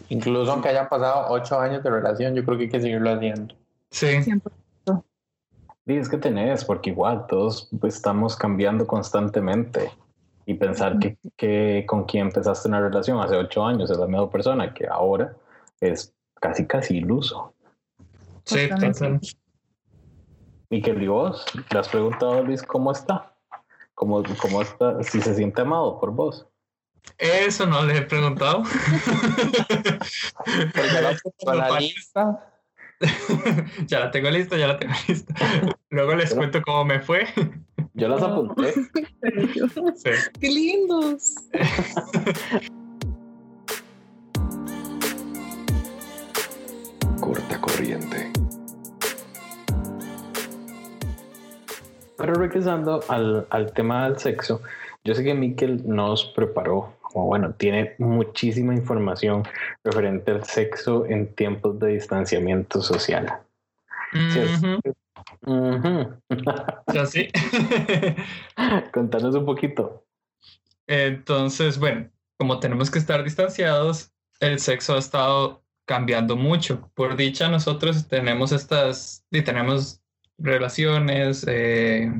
Incluso 0.09 0.52
aunque 0.52 0.68
hayan 0.68 0.88
pasado 0.88 1.26
ocho 1.28 1.61
años 1.61 1.83
de 1.83 1.90
relación, 1.90 2.35
yo 2.35 2.44
creo 2.44 2.57
que 2.57 2.64
hay 2.64 2.70
que 2.70 2.81
seguirlo 2.81 3.12
haciendo. 3.12 3.54
Sí. 3.90 4.07
Y 5.87 5.96
es 5.96 6.09
que 6.11 6.18
tenés, 6.18 6.66
porque 6.66 6.90
igual 6.90 7.26
todos 7.26 7.70
estamos 7.83 8.37
cambiando 8.37 8.87
constantemente. 8.87 9.90
Y 10.49 10.55
pensar 10.55 10.99
que, 10.99 11.19
que, 11.37 11.85
con 11.87 12.05
quien 12.05 12.29
empezaste 12.29 12.69
una 12.69 12.81
relación 12.81 13.21
hace 13.21 13.37
ocho 13.37 13.67
años 13.67 13.91
es 13.91 13.99
la 13.99 14.07
misma 14.07 14.31
persona 14.31 14.73
que 14.73 14.87
ahora 14.87 15.37
es 15.79 16.15
casi, 16.41 16.67
casi 16.67 16.97
iluso. 16.97 17.53
Sí, 18.45 18.67
total. 18.71 19.21
¿y 20.71 21.07
vos? 21.07 21.45
¿Le 21.71 21.79
has 21.79 21.91
preguntado 21.91 22.39
a 22.39 22.41
Luis 22.41 22.63
cómo 22.63 22.93
está? 22.93 23.35
¿Cómo, 23.95 24.23
cómo 24.41 24.63
está? 24.63 25.03
Si 25.03 25.21
se 25.21 25.35
siente 25.35 25.61
amado 25.61 26.01
por 26.01 26.13
vos. 26.13 26.47
Eso 27.19 27.67
no 27.67 27.85
le 27.85 27.99
he 27.99 28.03
preguntado. 28.03 28.63
Porque 30.75 31.03
la, 31.03 31.15
con 31.45 31.59
la 31.59 31.79
lista. 31.79 32.58
ya 33.87 34.01
la 34.01 34.11
tengo 34.11 34.31
lista, 34.31 34.57
ya 34.57 34.69
la 34.69 34.79
tengo 34.79 34.95
lista. 35.07 35.35
Luego 35.91 36.15
les 36.15 36.31
Pero- 36.31 36.37
cuento 36.41 36.63
cómo 36.63 36.85
me 36.85 37.01
fue. 37.01 37.27
Yo 37.95 38.09
las 38.09 38.23
apunté. 38.23 38.75
Sí. 39.97 40.11
¡Qué 40.41 40.49
lindos! 40.51 41.35
Corta 47.21 47.61
corriente. 47.61 48.31
Pero 52.17 52.35
regresando 52.35 53.01
al, 53.09 53.47
al 53.51 53.73
tema 53.73 54.09
del 54.09 54.19
sexo, 54.19 54.61
yo 55.05 55.15
sé 55.15 55.23
que 55.25 55.35
Miquel 55.35 55.83
nos 55.87 56.25
preparó, 56.25 56.93
bueno, 57.24 57.54
tiene 57.54 57.94
muchísima 57.98 58.74
información 58.74 59.44
referente 59.85 60.33
al 60.33 60.44
sexo 60.44 61.07
en 61.07 61.35
tiempos 61.35 61.78
de 61.78 61.94
distanciamiento 61.94 62.83
social. 62.83 63.38
Sí. 67.07 67.31
Contanos 68.92 69.35
un 69.35 69.44
poquito. 69.44 70.04
Entonces, 70.87 71.78
bueno, 71.78 72.09
como 72.38 72.61
tenemos 72.61 72.90
que 72.90 72.98
estar 72.98 73.22
distanciados, 73.22 74.12
el 74.40 74.59
sexo 74.59 74.94
ha 74.94 74.98
estado 74.98 75.62
cambiando 75.85 76.37
mucho. 76.37 76.90
Por 76.94 77.16
dicha, 77.16 77.48
nosotros 77.48 78.09
tenemos 78.09 78.52
estas, 78.52 79.24
y 79.31 79.42
tenemos 79.42 80.00
relaciones, 80.38 81.44
eh, 81.48 82.11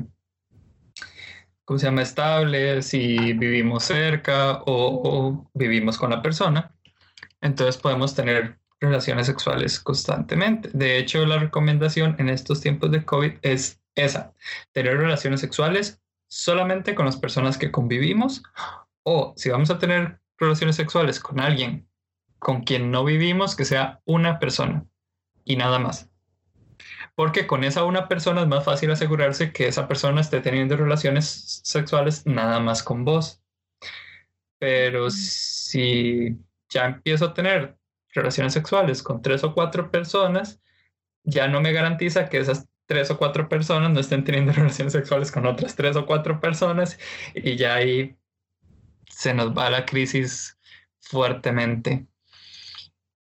¿cómo 1.69 1.77
se 1.77 1.85
llama? 1.85 2.01
Estables 2.01 2.95
y 2.95 3.33
vivimos 3.33 3.83
cerca 3.83 4.63
o, 4.65 5.01
o 5.03 5.51
vivimos 5.53 5.99
con 5.99 6.09
la 6.09 6.19
persona. 6.19 6.71
Entonces 7.41 7.77
podemos 7.77 8.15
tener 8.15 8.57
relaciones 8.79 9.27
sexuales 9.27 9.79
constantemente. 9.79 10.71
De 10.73 10.97
hecho, 10.97 11.23
la 11.27 11.37
recomendación 11.37 12.15
en 12.17 12.29
estos 12.29 12.59
tiempos 12.61 12.89
de 12.89 13.05
COVID 13.05 13.33
es 13.43 13.79
esa, 13.93 14.33
tener 14.71 14.97
relaciones 14.97 15.41
sexuales 15.41 16.01
solamente 16.27 16.95
con 16.95 17.05
las 17.05 17.17
personas 17.17 17.59
que 17.59 17.69
convivimos 17.69 18.41
o 19.03 19.35
si 19.37 19.51
vamos 19.51 19.69
a 19.69 19.77
tener 19.77 20.19
relaciones 20.39 20.75
sexuales 20.75 21.19
con 21.19 21.39
alguien 21.39 21.87
con 22.39 22.63
quien 22.63 22.89
no 22.89 23.05
vivimos, 23.05 23.55
que 23.55 23.65
sea 23.65 24.01
una 24.05 24.39
persona 24.39 24.85
y 25.45 25.55
nada 25.55 25.77
más. 25.77 26.09
Porque 27.19 27.47
con 27.47 27.65
esa 27.65 27.83
una 27.83 28.07
persona 28.07 28.43
es 28.43 28.47
más 28.47 28.63
fácil 28.63 28.91
asegurarse 28.91 29.51
que 29.51 29.67
esa 29.67 29.89
persona 29.89 30.21
esté 30.21 30.39
teniendo 30.39 30.77
relaciones 30.77 31.59
sexuales 31.65 32.25
nada 32.25 32.61
más 32.61 32.81
con 32.81 33.03
vos. 33.03 33.41
Pero 34.57 35.09
si 35.09 36.37
ya 36.69 36.85
empiezo 36.85 37.25
a 37.25 37.33
tener 37.33 37.77
relaciones 38.13 38.53
sexuales 38.53 39.03
con 39.03 39.21
tres 39.21 39.43
o 39.43 39.53
cuatro 39.53 39.91
personas, 39.91 40.61
ya 41.25 41.49
no 41.49 41.59
me 41.59 41.73
garantiza 41.73 42.29
que 42.29 42.37
esas 42.37 42.69
tres 42.85 43.11
o 43.11 43.17
cuatro 43.17 43.49
personas 43.49 43.91
no 43.91 43.99
estén 43.99 44.23
teniendo 44.23 44.53
relaciones 44.53 44.93
sexuales 44.93 45.29
con 45.29 45.45
otras 45.45 45.75
tres 45.75 45.97
o 45.97 46.05
cuatro 46.05 46.39
personas 46.39 46.97
y 47.35 47.57
ya 47.57 47.75
ahí 47.75 48.15
se 49.09 49.33
nos 49.33 49.51
va 49.51 49.69
la 49.69 49.85
crisis 49.85 50.57
fuertemente. 51.01 52.07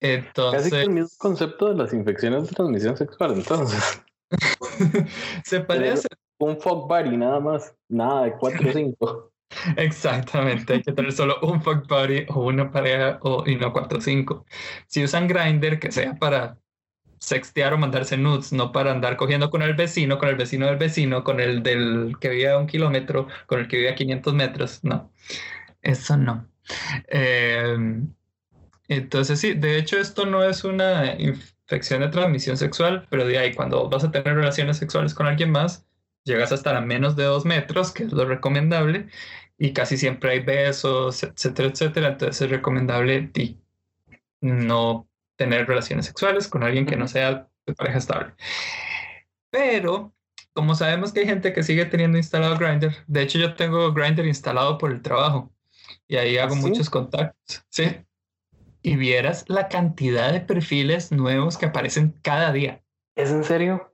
Casi 0.01 0.11
que 0.11 0.15
Entonces, 0.15 0.73
el 0.73 0.91
mismo 0.91 1.09
concepto 1.19 1.69
de 1.69 1.75
las 1.75 1.93
infecciones 1.93 2.49
de 2.49 2.55
transmisión 2.55 2.97
sexual, 2.97 3.33
entonces. 3.33 4.03
se 5.45 5.61
parece 5.61 6.09
Un 6.39 6.61
fuck 6.61 6.89
buddy 6.89 7.17
nada 7.17 7.41
más, 7.41 7.75
nada 7.89 8.25
de 8.25 8.33
4 8.33 8.69
o 8.69 8.73
5. 8.73 9.33
exactamente. 9.77 10.75
Hay 10.75 10.83
que 10.83 10.93
tener 10.93 11.13
solo 11.13 11.37
un 11.43 11.63
fuck 11.63 11.89
buddy 11.89 12.27
o 12.29 12.47
una 12.47 12.71
pareja 12.71 13.19
o, 13.23 13.45
y 13.47 13.57
no 13.57 13.73
cuatro 13.73 13.99
o 13.99 14.01
cinco. 14.01 14.45
Si 14.87 15.03
usan 15.03 15.29
Grindr, 15.29 15.79
que 15.79 15.93
sea 15.93 16.15
para 16.17 16.59
sextear 17.19 17.73
o 17.73 17.79
mandarse 17.79 18.17
nudes, 18.17 18.53
no 18.53 18.73
para 18.73 18.93
andar 18.93 19.17
cogiendo 19.17 19.51
con 19.51 19.63
el 19.63 19.75
vecino, 19.75 20.19
con 20.19 20.29
el 20.29 20.37
vecino 20.37 20.67
del 20.67 20.77
vecino, 20.77 21.25
con 21.25 21.41
el 21.41 21.63
del 21.63 22.17
que 22.21 22.29
vive 22.29 22.51
a 22.51 22.59
un 22.59 22.67
kilómetro, 22.67 23.29
con 23.47 23.61
el 23.61 23.69
que 23.69 23.79
vive 23.79 23.91
a 23.91 23.95
500 23.95 24.35
metros. 24.35 24.81
No, 24.85 25.11
eso 25.83 26.17
no. 26.17 26.49
Eh, 27.09 27.77
entonces, 28.89 29.41
sí, 29.41 29.55
de 29.55 29.79
hecho, 29.79 29.99
esto 29.99 30.27
no 30.27 30.45
es 30.45 30.65
una 30.65 31.15
infección 31.21 32.01
de 32.01 32.09
transmisión 32.09 32.57
sexual, 32.57 33.07
pero 33.11 33.27
de 33.27 33.39
ahí, 33.39 33.55
cuando 33.55 33.89
vas 33.89 34.05
a 34.05 34.11
tener 34.11 34.35
relaciones 34.35 34.77
sexuales 34.79 35.15
con 35.15 35.27
alguien 35.27 35.51
más, 35.51 35.87
llegas 36.25 36.53
a 36.53 36.57
estar 36.57 36.77
a 36.77 36.81
menos 36.81 37.17
de 37.17 37.25
dos 37.25 37.45
metros, 37.45 37.93
que 37.93 38.05
es 38.05 38.13
lo 38.13 38.25
recomendable, 38.27 39.09
y 39.59 39.73
casi 39.73 39.97
siempre 39.97 40.33
hay 40.33 40.41
besos, 40.41 41.23
etcétera, 41.23 41.69
etcétera. 41.69 42.09
Entonces, 42.09 42.43
es 42.43 42.51
recomendable 42.51 43.31
di, 43.33 43.59
no 44.41 45.09
tener 45.37 45.67
relaciones 45.67 46.07
sexuales 46.07 46.49
con 46.49 46.63
alguien 46.63 46.87
que 46.87 46.97
no 46.97 47.09
sea 47.09 47.49
de 47.67 47.75
pareja 47.75 47.99
estable. 47.99 48.35
Pero, 49.51 50.15
como 50.53 50.75
sabemos 50.75 51.13
que 51.13 51.21
hay 51.21 51.27
gente 51.27 51.53
que 51.53 51.63
sigue 51.63 51.87
teniendo 51.87 52.19
instalado 52.19 52.57
Grindr, 52.57 52.95
de 53.07 53.23
hecho, 53.23 53.39
yo 53.39 53.55
tengo 53.55 53.93
Grindr 53.93 54.27
instalado 54.27 54.79
por 54.79 54.93
el 54.93 55.03
trabajo 55.03 55.53
y 56.09 56.17
ahí 56.17 56.39
hago 56.39 56.55
¿Ah, 56.55 56.59
sí? 56.59 56.63
muchos 56.63 56.91
contactos. 56.91 57.65
Sí. 57.69 57.85
Y 58.87 58.95
vieras 58.95 59.45
la 59.49 59.67
cantidad 59.67 60.33
de 60.33 60.41
perfiles 60.41 61.11
nuevos 61.11 61.59
que 61.59 61.67
aparecen 61.67 62.15
cada 62.23 62.53
día. 62.53 62.85
¿Es 63.17 63.33
en 63.33 63.43
serio? 63.43 63.93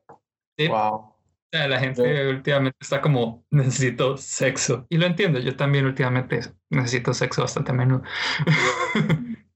Sí. 0.59 0.68
Wow. 0.68 0.94
O 0.96 1.16
sea, 1.50 1.66
la 1.66 1.81
gente 1.81 2.28
últimamente 2.28 2.76
está 2.78 3.00
como, 3.00 3.42
necesito 3.50 4.18
sexo. 4.18 4.85
Y 4.90 4.98
lo 4.98 5.07
entiendo, 5.07 5.38
yo 5.38 5.57
también 5.57 5.87
últimamente 5.87 6.40
necesito 6.68 7.14
sexo 7.14 7.40
bastante 7.40 7.70
a 7.70 7.74
menudo. 7.74 8.02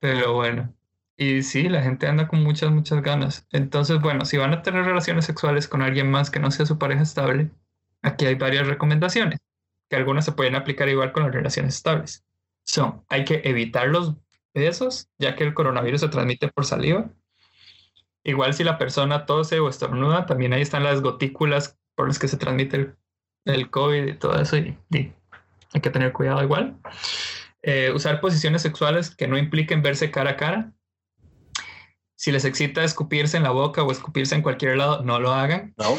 Pero 0.00 0.34
bueno, 0.34 0.74
y 1.16 1.42
sí, 1.44 1.68
la 1.68 1.80
gente 1.82 2.08
anda 2.08 2.26
con 2.26 2.42
muchas, 2.42 2.72
muchas 2.72 3.02
ganas. 3.02 3.46
Entonces, 3.52 4.00
bueno, 4.00 4.24
si 4.24 4.36
van 4.36 4.52
a 4.52 4.62
tener 4.62 4.84
relaciones 4.84 5.26
sexuales 5.26 5.68
con 5.68 5.80
alguien 5.80 6.10
más 6.10 6.28
que 6.28 6.40
no 6.40 6.50
sea 6.50 6.66
su 6.66 6.76
pareja 6.76 7.02
estable, 7.02 7.52
aquí 8.02 8.26
hay 8.26 8.34
varias 8.34 8.66
recomendaciones, 8.66 9.38
que 9.88 9.94
algunas 9.94 10.24
se 10.24 10.32
pueden 10.32 10.56
aplicar 10.56 10.88
igual 10.88 11.12
con 11.12 11.22
las 11.22 11.32
relaciones 11.32 11.76
estables. 11.76 12.24
Son, 12.64 13.04
hay 13.08 13.24
que 13.24 13.42
evitar 13.44 13.88
los 13.88 14.14
besos, 14.54 15.08
ya 15.18 15.34
que 15.36 15.44
el 15.44 15.54
coronavirus 15.54 16.02
se 16.02 16.08
transmite 16.08 16.48
por 16.48 16.64
saliva. 16.64 17.10
Igual 18.24 18.54
si 18.54 18.64
la 18.64 18.78
persona 18.78 19.26
tose 19.26 19.58
o 19.60 19.68
estornuda, 19.68 20.26
también 20.26 20.52
ahí 20.52 20.62
están 20.62 20.84
las 20.84 21.00
gotículas 21.00 21.78
por 21.94 22.08
las 22.08 22.18
que 22.18 22.28
se 22.28 22.36
transmite 22.36 22.76
el, 22.76 22.96
el 23.46 23.70
COVID 23.70 24.06
y 24.06 24.14
todo 24.14 24.40
eso, 24.40 24.56
y, 24.56 24.78
y 24.90 25.12
hay 25.72 25.80
que 25.80 25.90
tener 25.90 26.12
cuidado 26.12 26.42
igual. 26.42 26.76
Eh, 27.62 27.90
usar 27.94 28.20
posiciones 28.20 28.62
sexuales 28.62 29.14
que 29.14 29.28
no 29.28 29.38
impliquen 29.38 29.82
verse 29.82 30.10
cara 30.10 30.30
a 30.30 30.36
cara. 30.36 30.72
Si 32.16 32.30
les 32.30 32.44
excita 32.44 32.84
escupirse 32.84 33.36
en 33.36 33.42
la 33.42 33.50
boca 33.50 33.82
o 33.82 33.90
escupirse 33.90 34.34
en 34.34 34.42
cualquier 34.42 34.76
lado, 34.76 35.02
no 35.02 35.18
lo 35.18 35.32
hagan. 35.32 35.74
No. 35.76 35.96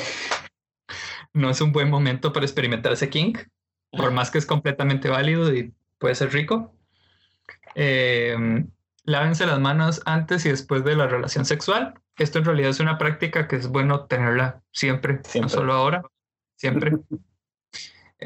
No 1.34 1.50
es 1.50 1.60
un 1.62 1.72
buen 1.72 1.90
momento 1.90 2.32
para 2.32 2.46
experimentar 2.46 2.94
ese 2.94 3.10
kink, 3.10 3.40
por 3.92 4.12
más 4.12 4.32
que 4.32 4.38
es 4.38 4.46
completamente 4.46 5.10
válido 5.10 5.54
y 5.54 5.74
puede 6.04 6.16
ser 6.16 6.34
rico. 6.34 6.76
Eh, 7.76 8.36
lávense 9.06 9.46
las 9.46 9.58
manos 9.62 10.02
antes 10.06 10.46
y 10.46 10.50
después 10.50 10.84
de 10.84 10.98
la 10.98 11.08
relación 11.08 11.46
sexual. 11.46 11.94
Esto 12.18 12.40
en 12.40 12.46
realidad 12.46 12.72
es 12.72 12.82
una 12.82 12.98
práctica 12.98 13.48
que 13.48 13.56
es 13.56 13.70
bueno 13.70 14.06
tenerla 14.06 14.62
siempre, 14.74 15.22
no 15.42 15.48
solo 15.48 15.74
ahora, 15.74 16.04
siempre. 16.58 16.92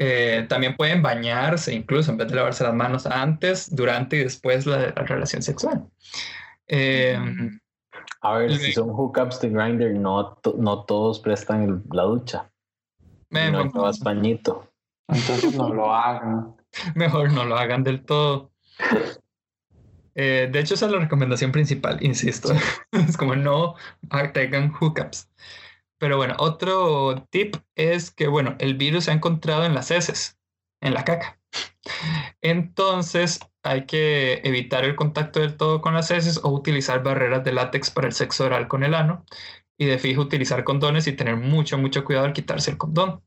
Eh, 0.00 0.46
también 0.48 0.76
pueden 0.76 1.02
bañarse, 1.02 1.74
incluso 1.74 2.12
en 2.12 2.18
vez 2.18 2.28
de 2.28 2.36
lavarse 2.36 2.62
las 2.62 2.72
manos 2.74 3.04
antes, 3.04 3.74
durante 3.74 4.14
y 4.16 4.20
después 4.22 4.64
la, 4.64 4.78
la 4.78 5.02
relación 5.02 5.42
sexual. 5.42 5.86
Eh, 6.68 7.18
A 8.20 8.34
ver, 8.38 8.56
si 8.58 8.70
son 8.74 8.90
hookups 8.90 9.40
de 9.40 9.48
Grindr, 9.48 9.90
no, 9.98 10.34
to- 10.40 10.54
no 10.56 10.84
todos 10.84 11.18
prestan 11.18 11.62
el- 11.64 11.82
la 11.90 12.04
ducha. 12.04 12.48
me- 13.30 13.50
no 13.50 13.64
llevas 13.72 13.98
pañito. 13.98 14.70
Entonces 15.08 15.56
no 15.56 15.74
lo 15.74 15.92
hagan. 15.92 16.54
mejor 16.94 17.32
no 17.32 17.44
lo 17.44 17.56
hagan 17.56 17.84
del 17.84 18.04
todo. 18.04 18.52
Eh, 20.14 20.48
de 20.50 20.58
hecho, 20.58 20.74
esa 20.74 20.86
es 20.86 20.92
la 20.92 20.98
recomendación 20.98 21.52
principal, 21.52 21.98
insisto. 22.02 22.52
es 22.92 23.16
como 23.16 23.36
no 23.36 23.76
tengan 24.32 24.72
hookups. 24.72 25.30
Pero 25.98 26.16
bueno, 26.16 26.34
otro 26.38 27.26
tip 27.30 27.56
es 27.74 28.10
que, 28.10 28.28
bueno, 28.28 28.56
el 28.58 28.74
virus 28.74 29.04
se 29.04 29.10
ha 29.10 29.14
encontrado 29.14 29.64
en 29.64 29.74
las 29.74 29.90
heces, 29.90 30.38
en 30.80 30.94
la 30.94 31.04
caca. 31.04 31.40
Entonces, 32.40 33.40
hay 33.62 33.86
que 33.86 34.40
evitar 34.44 34.84
el 34.84 34.96
contacto 34.96 35.40
del 35.40 35.56
todo 35.56 35.80
con 35.80 35.94
las 35.94 36.10
heces 36.10 36.40
o 36.42 36.50
utilizar 36.50 37.02
barreras 37.02 37.44
de 37.44 37.52
látex 37.52 37.90
para 37.90 38.06
el 38.06 38.12
sexo 38.12 38.44
oral 38.46 38.68
con 38.68 38.84
el 38.84 38.94
ano. 38.94 39.24
Y 39.76 39.86
de 39.86 39.98
fijo, 39.98 40.22
utilizar 40.22 40.64
condones 40.64 41.06
y 41.06 41.12
tener 41.12 41.36
mucho, 41.36 41.78
mucho 41.78 42.04
cuidado 42.04 42.26
al 42.26 42.32
quitarse 42.32 42.72
el 42.72 42.78
condón. 42.78 43.22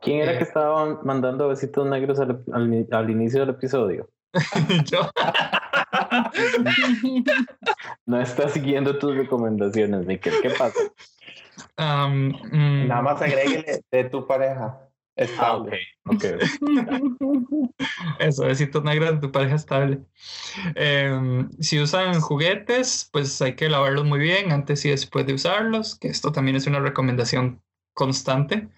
¿Quién 0.00 0.20
era 0.20 0.34
Eh. 0.34 0.38
que 0.38 0.44
estaba 0.44 1.00
mandando 1.02 1.48
besitos 1.48 1.86
negros 1.88 2.18
al, 2.20 2.42
al- 2.52 2.86
al 2.90 3.10
inicio 3.10 3.40
del 3.40 3.50
episodio? 3.50 4.08
Yo. 4.90 5.10
No 8.06 8.20
estás 8.20 8.52
siguiendo 8.52 8.98
tus 8.98 9.16
recomendaciones, 9.16 10.06
Miquel. 10.06 10.34
¿Qué 10.42 10.50
pasa? 10.50 10.78
Um, 11.78 12.28
mm, 12.52 12.88
Nada 12.88 13.02
más 13.02 13.22
agréguele 13.22 13.80
de 13.90 14.04
tu 14.04 14.26
pareja. 14.26 14.78
Ah, 14.80 14.84
Estable. 15.16 15.80
ok. 16.06 16.24
ok. 17.20 17.70
Eso, 18.20 18.44
besitos 18.44 18.84
negros 18.84 19.12
de 19.12 19.18
tu 19.18 19.32
pareja 19.32 19.56
estable. 19.56 20.00
Em, 20.76 21.50
si 21.60 21.80
usan 21.80 22.20
juguetes, 22.20 23.08
pues 23.12 23.40
hay 23.42 23.54
que 23.56 23.68
lavarlos 23.68 24.04
muy 24.04 24.20
bien 24.20 24.52
antes 24.52 24.84
y 24.84 24.90
después 24.90 25.26
de 25.26 25.34
usarlos, 25.34 25.98
que 25.98 26.08
esto 26.08 26.30
también 26.32 26.56
es 26.56 26.66
una 26.66 26.80
recomendación 26.80 27.60
constante. 27.94 28.68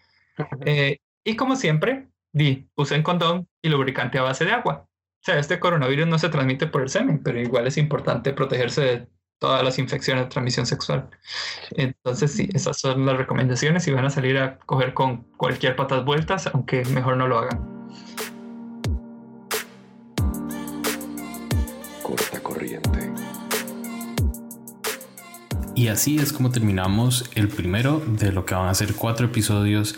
Eh, 0.64 0.98
y 1.24 1.36
como 1.36 1.56
siempre, 1.56 2.08
di, 2.32 2.68
usen 2.76 3.02
condón 3.02 3.48
y 3.62 3.68
lubricante 3.68 4.18
a 4.18 4.22
base 4.22 4.44
de 4.44 4.52
agua. 4.52 4.86
O 4.86 5.22
sea, 5.22 5.38
este 5.38 5.60
coronavirus 5.60 6.06
no 6.06 6.18
se 6.18 6.30
transmite 6.30 6.66
por 6.66 6.82
el 6.82 6.88
semen, 6.88 7.22
pero 7.22 7.38
igual 7.38 7.66
es 7.66 7.76
importante 7.76 8.32
protegerse 8.32 8.80
de 8.80 9.08
todas 9.38 9.62
las 9.62 9.78
infecciones 9.78 10.24
de 10.24 10.30
transmisión 10.30 10.66
sexual. 10.66 11.10
Entonces, 11.72 12.32
sí, 12.32 12.48
esas 12.54 12.78
son 12.78 13.04
las 13.04 13.16
recomendaciones 13.16 13.86
y 13.88 13.92
van 13.92 14.04
a 14.06 14.10
salir 14.10 14.38
a 14.38 14.58
coger 14.60 14.94
con 14.94 15.24
cualquier 15.36 15.76
patas 15.76 16.04
vueltas, 16.04 16.46
aunque 16.52 16.84
mejor 16.86 17.16
no 17.16 17.28
lo 17.28 17.38
hagan. 17.38 17.79
Y 25.80 25.88
así 25.88 26.18
es 26.18 26.34
como 26.34 26.50
terminamos 26.50 27.30
el 27.34 27.48
primero 27.48 28.04
de 28.06 28.32
lo 28.32 28.44
que 28.44 28.54
van 28.54 28.68
a 28.68 28.74
ser 28.74 28.92
cuatro 28.92 29.24
episodios 29.24 29.94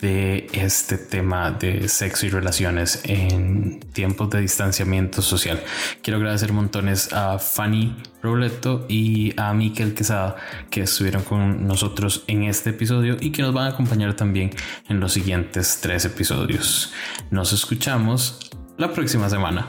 de 0.00 0.46
este 0.52 0.96
tema 0.96 1.50
de 1.50 1.88
sexo 1.88 2.26
y 2.26 2.28
relaciones 2.30 3.00
en 3.02 3.80
tiempos 3.80 4.30
de 4.30 4.42
distanciamiento 4.42 5.22
social. 5.22 5.60
Quiero 6.04 6.18
agradecer 6.18 6.52
montones 6.52 7.12
a 7.12 7.40
Fanny 7.40 7.96
Robleto 8.22 8.86
y 8.88 9.34
a 9.36 9.52
Miquel 9.54 9.94
Quesada 9.94 10.36
que 10.70 10.82
estuvieron 10.82 11.24
con 11.24 11.66
nosotros 11.66 12.22
en 12.28 12.44
este 12.44 12.70
episodio 12.70 13.16
y 13.18 13.32
que 13.32 13.42
nos 13.42 13.52
van 13.52 13.66
a 13.66 13.70
acompañar 13.70 14.14
también 14.14 14.50
en 14.88 15.00
los 15.00 15.14
siguientes 15.14 15.80
tres 15.82 16.04
episodios. 16.04 16.92
Nos 17.32 17.52
escuchamos 17.52 18.52
la 18.78 18.92
próxima 18.92 19.28
semana. 19.28 19.66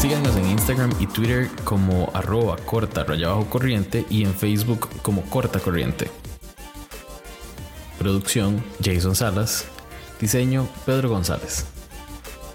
Síganos 0.00 0.34
en 0.34 0.46
Instagram 0.46 0.94
y 0.98 1.06
Twitter 1.06 1.50
como 1.62 2.10
arroba 2.14 2.56
corta 2.56 3.04
raya 3.04 3.28
bajo 3.28 3.50
corriente 3.50 4.06
y 4.08 4.24
en 4.24 4.32
Facebook 4.32 4.88
como 5.02 5.20
corta 5.28 5.60
corriente. 5.60 6.10
Producción 7.98 8.64
Jason 8.82 9.14
Salas. 9.14 9.66
Diseño 10.18 10.66
Pedro 10.86 11.10
González. 11.10 11.66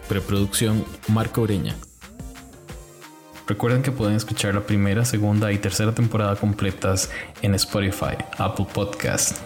Preproducción 0.10 0.84
Marco 1.08 1.42
Ureña. 1.42 1.76
Recuerden 3.46 3.84
que 3.84 3.92
pueden 3.92 4.16
escuchar 4.16 4.56
la 4.56 4.66
primera, 4.66 5.06
segunda 5.06 5.52
y 5.52 5.60
tercera 5.60 5.94
temporada 5.94 6.36
completas 6.38 7.12
en 7.44 7.54
Spotify, 7.54 8.18
Apple 8.40 8.66
Podcast, 8.74 9.38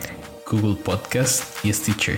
Google 0.50 0.82
Podcast 0.82 1.66
y 1.66 1.74
Stitcher. 1.74 2.18